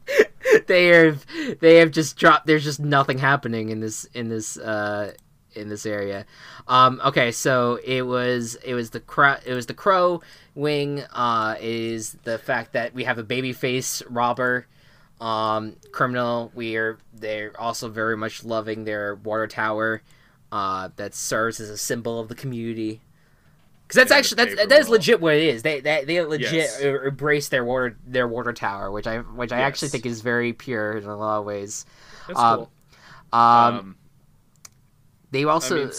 [0.68, 1.26] they have
[1.60, 2.48] they have just dropped.
[2.48, 5.14] There's just nothing happening in this in this uh
[5.54, 6.26] in this area.
[6.68, 10.22] Um, okay, so it was it was the crow it was the crow
[10.56, 11.04] wing.
[11.14, 14.68] Uh, is the fact that we have a babyface robber,
[15.22, 16.52] um, criminal.
[16.56, 20.04] We are they're also very much loving their water tower,
[20.52, 23.02] uh, that serves as a symbol of the community.
[23.88, 25.64] Because that's Yeah, actually that's that is legit what it is.
[25.64, 26.84] They they, they legit Yes.
[26.84, 30.54] uh, embrace their water their water tower, which I which I actually think is very
[30.54, 31.86] pure in a lot of ways.
[32.28, 32.72] That's Um, cool.
[33.34, 33.98] Um, Um,
[35.32, 35.92] they I also mean,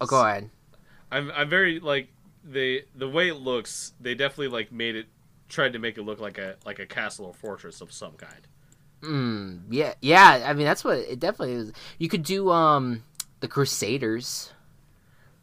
[0.00, 0.50] oh go ahead.
[1.10, 2.08] I'm I'm very like
[2.44, 3.92] they the way it looks.
[4.00, 5.06] They definitely like made it
[5.48, 8.46] tried to make it look like a like a castle or fortress of some kind.
[9.06, 10.44] Mm, yeah, yeah.
[10.46, 11.72] I mean, that's what it definitely is.
[11.98, 13.04] You could do um
[13.40, 14.52] the Crusaders.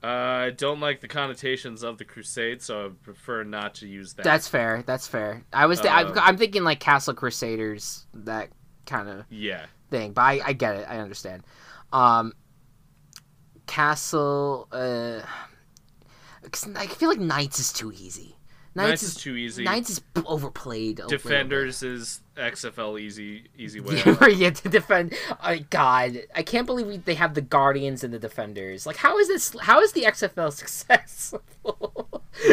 [0.03, 0.07] Uh,
[0.47, 4.23] I don't like the connotations of the crusade, so I prefer not to use that.
[4.23, 4.83] That's fair.
[4.85, 5.45] That's fair.
[5.53, 8.49] I was th- Uh, I'm, I'm thinking like Castle Crusaders, that
[8.85, 9.67] kind of yeah.
[9.89, 10.11] thing.
[10.11, 10.85] But I, I get it.
[10.89, 11.43] I understand.
[11.93, 12.33] Um,
[13.65, 14.67] Castle.
[14.71, 15.21] Uh,
[16.51, 18.35] 'cause I feel like Knights is too easy.
[18.75, 19.63] Knights, Knights, is too easy.
[19.63, 20.99] Knights is overplayed.
[20.99, 21.23] a little bit.
[21.23, 24.01] Defenders is XFL easy easy way.
[24.31, 25.13] Yeah, to defend.
[25.43, 28.85] Oh, God, I can't believe we, they have the Guardians and the Defenders.
[28.87, 29.55] Like, how is this?
[29.61, 31.43] How is the XFL successful?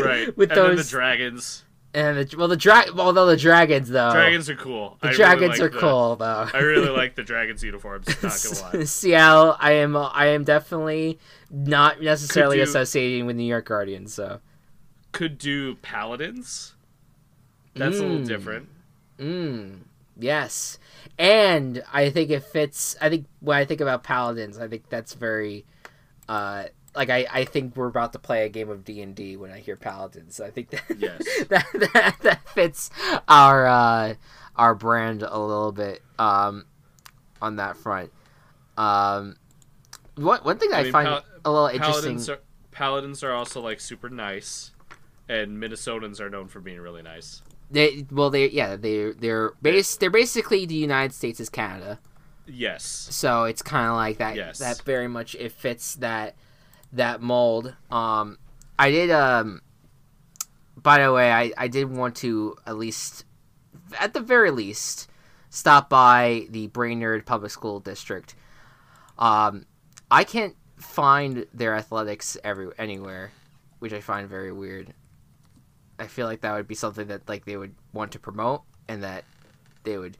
[0.02, 0.36] right.
[0.36, 1.64] with and those the dragons.
[1.94, 2.90] and the well, the drag.
[2.98, 4.98] Although the dragons though, Dragons are cool.
[5.00, 6.48] the I really dragons like are the- cool though.
[6.52, 8.06] I really like the dragons uniforms.
[8.22, 8.84] Not gonna lie.
[8.84, 11.18] Seattle, I am I am definitely
[11.50, 14.12] not necessarily do- associating with New York Guardians.
[14.14, 14.40] So,
[15.12, 16.74] Could do paladins.
[17.74, 18.26] That's a little Mm.
[18.28, 18.68] different.
[19.20, 19.78] Mm,
[20.18, 20.78] yes,
[21.18, 22.96] and I think it fits.
[23.00, 25.64] I think when I think about paladins, I think that's very,
[26.28, 26.64] uh,
[26.94, 29.50] like I I think we're about to play a game of D and D when
[29.50, 30.40] I hear paladins.
[30.40, 31.22] I think that Yes.
[31.48, 32.90] that, that that fits
[33.28, 34.14] our uh
[34.56, 36.64] our brand a little bit um
[37.40, 38.10] on that front.
[38.76, 39.36] Um,
[40.16, 42.02] one one thing I, I mean, find pal- a little interesting.
[42.02, 42.40] Paladins are
[42.70, 44.72] paladins are also like super nice,
[45.28, 47.42] and Minnesotans are known for being really nice.
[47.70, 52.00] They well, they yeah they they're base they're basically the United States is Canada,
[52.46, 52.82] Yes.
[52.84, 54.34] so it's kind of like that.
[54.34, 54.58] Yes.
[54.58, 56.34] That very much it fits that
[56.92, 57.74] that mold.
[57.90, 58.38] Um,
[58.78, 59.62] I did um.
[60.76, 63.24] By the way, I I did want to at least,
[64.00, 65.08] at the very least,
[65.50, 68.34] stop by the Brainerd Public School District.
[69.18, 69.66] Um,
[70.10, 73.30] I can't find their athletics every anywhere,
[73.78, 74.94] which I find very weird.
[76.00, 79.02] I feel like that would be something that like they would want to promote and
[79.04, 79.24] that
[79.84, 80.16] they would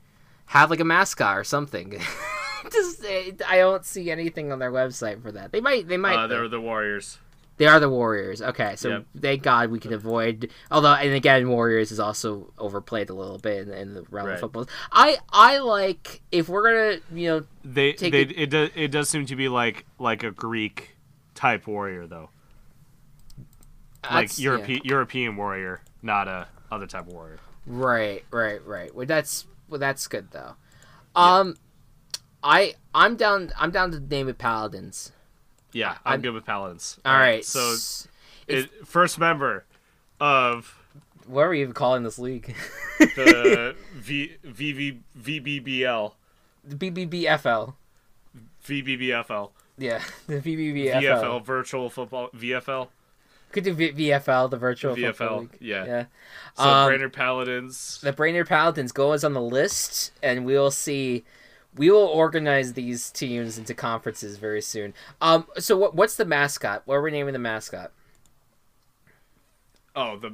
[0.47, 1.91] have like a mascot or something.
[2.73, 5.51] Just eh, I don't see anything on their website for that.
[5.53, 7.19] They might they might Uh, they're the Warriors.
[7.57, 8.41] They are the Warriors.
[8.41, 9.07] Okay, so Yep.
[9.21, 10.51] thank God we can avoid.
[10.71, 14.35] Although, and again, Warriors is also overplayed a little bit in, in the realm Right.
[14.35, 14.67] of football.
[14.93, 16.63] I I like if we're
[16.95, 19.85] gonna you know They Take they it- it, does it does seem to be like
[19.99, 20.97] like a Greek
[21.35, 22.31] type warrior though,
[24.05, 24.79] like that's- yeah.
[24.85, 27.39] European warrior, not a other type of warrior.
[27.67, 28.95] Right, right, right.
[28.95, 30.55] Well, that's well, that's good though.
[31.15, 31.57] Um,
[32.43, 35.13] I I'm down I'm down to name it Paladins.
[35.73, 36.99] Yeah, I'm, I'm- good with paladins.
[37.05, 38.09] All right, so s-
[38.49, 39.65] it, first member
[40.19, 40.77] of
[41.27, 42.55] what are we even calling this league?
[42.99, 46.13] the v, VV, VBBL,
[46.65, 47.75] the BBBFL.
[48.67, 51.03] VBBFL, Yeah, the VBBFL.
[51.03, 52.89] VFL, virtual football, VFL,
[53.53, 55.57] Could do v- VFL, the virtual football VFL, league.
[55.61, 55.85] yeah.
[55.85, 56.05] Yeah.
[56.57, 58.01] So Um, Brainerd Paladins.
[58.01, 61.25] the Brainerd Paladins go us on the list, and we'll see.
[61.77, 64.93] We will organize these teams into conferences very soon.
[65.21, 66.83] Um, so what, what's the mascot?
[66.85, 67.93] What are we naming the mascot?
[69.97, 70.33] Oh, the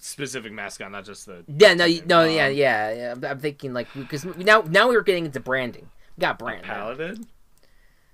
[0.00, 1.44] specific mascot, not just the.
[1.48, 3.12] Yeah, no, you- no, Um, yeah, yeah, yeah.
[3.12, 5.88] I'm, I'm thinking like because now now we're getting into branding.
[6.16, 6.62] We got brand.
[6.64, 7.26] Paladin?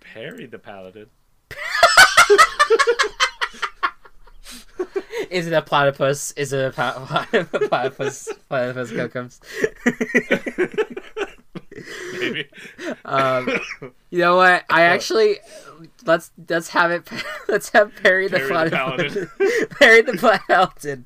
[0.00, 1.06] Perry the Paladin.
[5.30, 6.32] Is it a platypus?
[6.32, 6.70] Is it a
[7.68, 8.28] platypus?
[8.48, 9.40] Platypus comes.
[12.18, 12.48] Maybe.
[13.04, 13.48] Um,
[14.10, 14.64] you know what?
[14.70, 15.38] I actually
[16.04, 17.08] let's let's have it.
[17.48, 19.68] Let's have Perry the Perry the platypus.
[19.78, 21.04] Perry the paladin.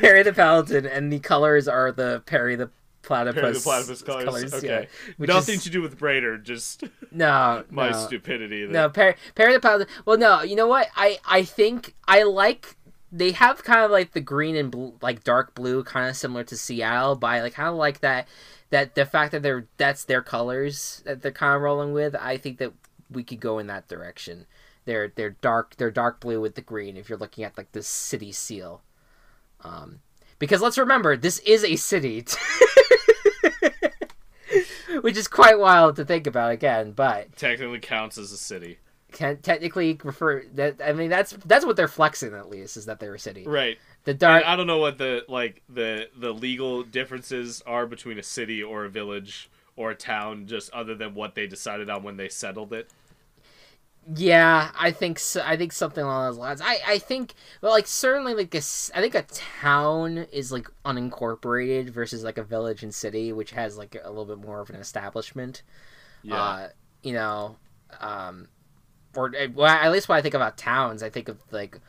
[0.00, 2.68] Perry the paladin, and the colors are the Perry the
[3.02, 3.40] platypus.
[3.40, 4.52] Perry the platypus colors.
[4.52, 4.88] okay.
[5.18, 7.96] yeah, Nothing is- to do with Brainerd, just No, my no.
[7.96, 8.66] stupidity.
[8.66, 9.86] No, Perry, Perry the Paladin.
[10.04, 10.88] Well, no, you know what?
[10.96, 12.76] I I think I like
[13.10, 16.44] they have kind of like the green and blue, like dark blue, kind of similar
[16.44, 17.16] to Seattle.
[17.16, 18.28] But I like kind of like that
[18.70, 22.14] that the fact that they're that's their colors that they're kind of rolling with.
[22.14, 22.72] I think that
[23.10, 24.46] we could go in that direction.
[24.84, 26.96] They're they're dark they're dark blue with the green.
[26.96, 28.82] If you're looking at like the city seal,
[29.62, 30.00] um,
[30.38, 32.24] because let's remember this is a city.
[35.00, 38.78] Which is quite wild to think about again, but technically counts as a city.
[39.12, 43.00] Can technically refer that I mean that's that's what they're flexing at least is that
[43.00, 43.46] they're a city.
[43.46, 43.78] Right.
[44.04, 48.22] The dark I don't know what the like the the legal differences are between a
[48.22, 52.16] city or a village or a town, just other than what they decided on when
[52.16, 52.90] they settled it.
[54.14, 56.60] yeah, I think so, I think something along those lines.
[56.62, 58.58] I I think well like certainly like a
[58.94, 63.76] I think a town is like unincorporated versus like a village and city which has
[63.76, 65.62] like a little bit more of an establishment.
[66.22, 66.42] Yeah.
[66.42, 66.68] Uh,
[67.02, 67.56] you know,
[68.00, 68.48] um,
[69.16, 71.80] or uh, well, at least when I think about towns, I think of like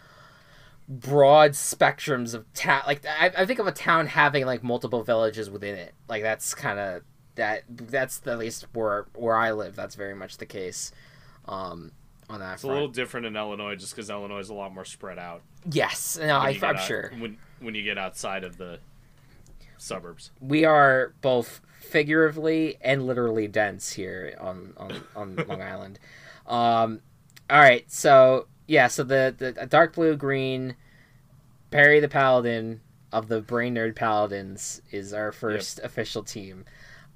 [0.88, 2.82] broad spectrums of town.
[2.88, 5.94] Like I, I think of a town having like multiple villages within it.
[6.08, 7.04] Like that's kind of
[7.36, 7.64] that.
[7.70, 9.76] That's at least where where I live.
[9.76, 10.92] That's very much the case.
[11.46, 11.92] Um,
[12.30, 14.86] on that it's a little different in Illinois, just because Illinois is a lot more
[14.86, 15.42] spread out.
[15.72, 18.80] Yes, no, I, I'm out- sure when when you get outside of the
[19.78, 20.32] suburbs.
[20.40, 26.00] we are both figuratively and literally dense here on on, on Long Island.
[26.46, 27.02] Um,
[27.50, 30.76] all right, so yeah, so the the dark blue green
[31.72, 32.82] Perry the Paladin
[33.12, 36.66] of the Brainerd Paladins is our first official team.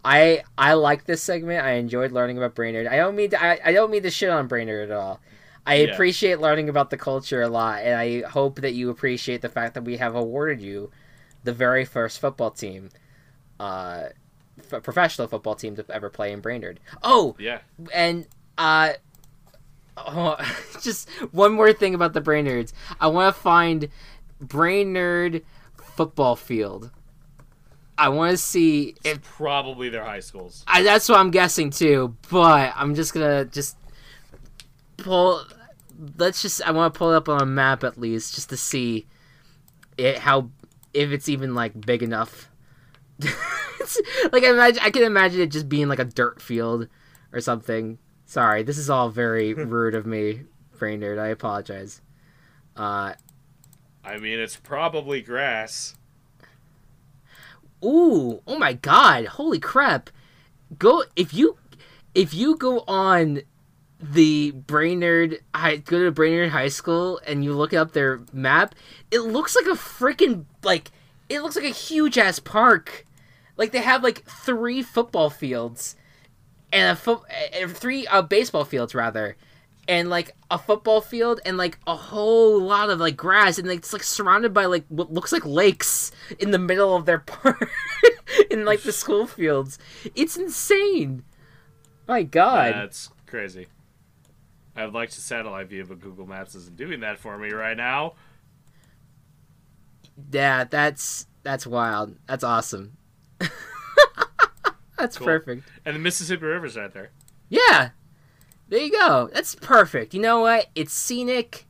[0.05, 1.63] I I like this segment.
[1.65, 2.87] I enjoyed learning about Brainerd.
[2.87, 5.19] I don't mean to, I, I don't mean to shit on Brainerd at all.
[5.65, 5.93] I Yeah.
[5.93, 9.75] appreciate learning about the culture a lot, and I hope that you appreciate the fact
[9.75, 10.91] that we have awarded you
[11.45, 12.89] the very first football team,
[13.61, 14.09] uh,
[14.59, 16.79] f- professional football team to ever play in Brainerd.
[17.01, 17.59] Oh, Yeah.
[17.93, 18.27] and
[18.57, 18.93] uh,
[19.97, 20.37] oh,
[20.81, 22.73] just one more thing about the Brainerds.
[22.99, 23.89] I want to find
[24.39, 25.43] Brainerd
[25.77, 26.91] football field.
[27.97, 30.63] I want to see if It's probably their high schools.
[30.67, 32.15] I, that's what I'm guessing too.
[32.29, 33.77] But I'm just gonna just
[34.97, 35.45] pull.
[36.17, 36.61] Let's just.
[36.67, 39.05] I want to pull it up on a map at least, just to see
[39.97, 40.49] it how
[40.93, 42.49] if it's even like big enough.
[44.31, 46.87] Like I imagine, I can imagine it just being like a dirt field
[47.31, 47.99] or something.
[48.33, 50.41] Sorry, this is all very rude of me,
[50.79, 51.19] Brainerd.
[51.19, 52.01] I apologize.
[52.75, 53.13] Uh,
[54.03, 55.95] I mean, it's probably grass.
[57.85, 60.09] Ooh, oh my god, holy crap.
[60.79, 61.59] Go if you
[62.15, 63.41] if you go on
[64.01, 68.73] the Brainerd high go to Brainerd High School and you look up their map,
[69.11, 70.89] it looks like a freaking like
[71.29, 73.05] it looks like a huge ass park.
[73.57, 75.95] Like they have like three football fields
[76.73, 77.21] and a foot
[77.61, 79.37] uh, three uh, baseball fields rather
[79.87, 83.79] and like a football field and like a whole lot of like grass and like,
[83.79, 87.69] it's like surrounded by like what looks like lakes in the middle of their park
[88.49, 89.77] in like the school fields.
[90.15, 91.23] It's insane.
[92.07, 92.73] My god.
[92.73, 93.67] That's crazy.
[94.75, 98.13] I'd like to satellite view, but Google Maps isn't doing that for me right now.
[100.31, 102.15] yeah that's that's wild.
[102.25, 102.97] That's awesome
[105.03, 105.27] that's Cool.
[105.27, 107.11] perfect And the Mississippi River's right there.
[107.49, 107.89] Yeah.
[108.69, 109.29] There you go.
[109.33, 110.13] That's perfect.
[110.13, 110.67] You know what?
[110.73, 111.65] It's scenic.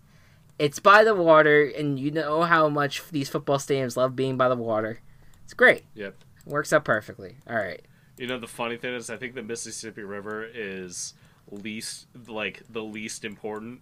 [0.59, 4.47] It's by the water, and you know how much these football stadiums love being by
[4.47, 4.99] the water.
[5.43, 5.83] It's great.
[5.95, 6.15] Yep.
[6.45, 7.37] Works out perfectly.
[7.49, 7.81] All right.
[8.17, 11.15] You know the funny thing is, I think the Mississippi River is
[11.49, 13.81] least like the least important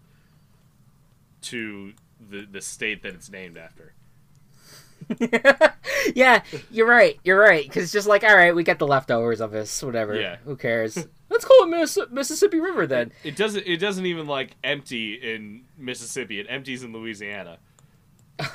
[1.42, 3.94] to the the state that it's named after.
[6.16, 7.20] yeah, you're right.
[7.24, 7.64] You're right.
[7.68, 9.82] Because it's just like, all right, we get the leftovers of this.
[9.84, 10.20] Whatever.
[10.20, 10.38] Yeah.
[10.46, 11.08] Who cares?
[11.30, 13.12] Let's call it Miss- Mississippi River then.
[13.24, 13.66] It doesn't.
[13.66, 16.40] It doesn't even like empty in Mississippi.
[16.40, 17.58] It empties in Louisiana.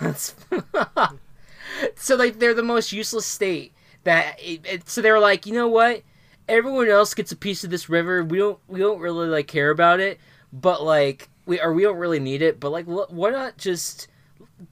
[1.97, 3.75] So like they're the most useless state
[4.05, 6.03] that it, it, so they were like you know what
[6.49, 9.71] everyone else gets a piece of this river we don't we don't really like care
[9.71, 10.19] about it
[10.53, 14.09] but like we or we don't really need it but like wh- why not just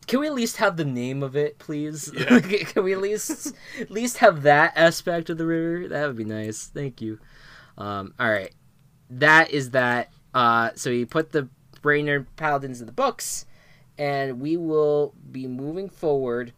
[0.07, 2.11] can we at least have the name of it please?
[2.14, 2.41] Yeah.
[2.41, 5.89] can we at least at least have that aspect of the river?
[5.89, 6.66] That would be nice.
[6.66, 7.18] Thank you.
[7.76, 8.53] Um all right.
[9.11, 10.11] That is that.
[10.32, 11.49] Uh so he put the
[11.82, 13.45] Brainerd paladins in the books
[13.99, 16.53] and we will be moving forward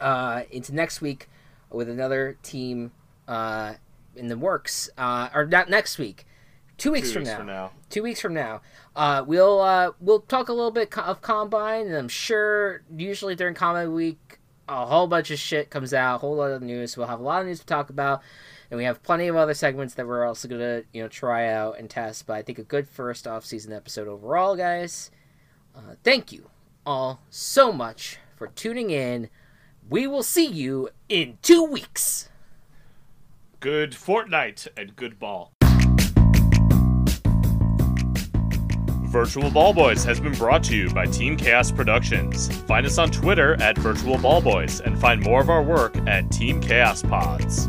[0.00, 1.28] uh, into next week
[1.70, 2.92] with another team
[3.26, 3.74] uh,
[4.14, 6.26] in the works, uh, or not next week,
[6.78, 7.36] two weeks, Two from, weeks now.
[7.38, 7.70] from now.
[7.88, 8.62] Two weeks from now,
[8.96, 13.54] uh, we'll uh, we'll talk a little bit of combine, and I'm sure usually during
[13.54, 16.96] combine week, a whole bunch of shit comes out, a whole lot of news.
[16.96, 18.22] We'll have a lot of news to talk about,
[18.70, 21.78] and we have plenty of other segments that we're also gonna you know try out
[21.78, 22.26] and test.
[22.26, 25.10] But I think a good first off season episode overall, guys.
[25.74, 26.50] Uh, thank you
[26.84, 29.28] all so much for tuning in.
[29.88, 32.28] We will see you in two weeks.
[33.60, 35.52] Good fortnight and good ball.
[39.06, 42.48] Virtual Ball Boys has been brought to you by Team Chaos Productions.
[42.62, 46.30] Find us on Twitter at Virtual Ball Boys and find more of our work at
[46.30, 47.68] Team Chaos Pods.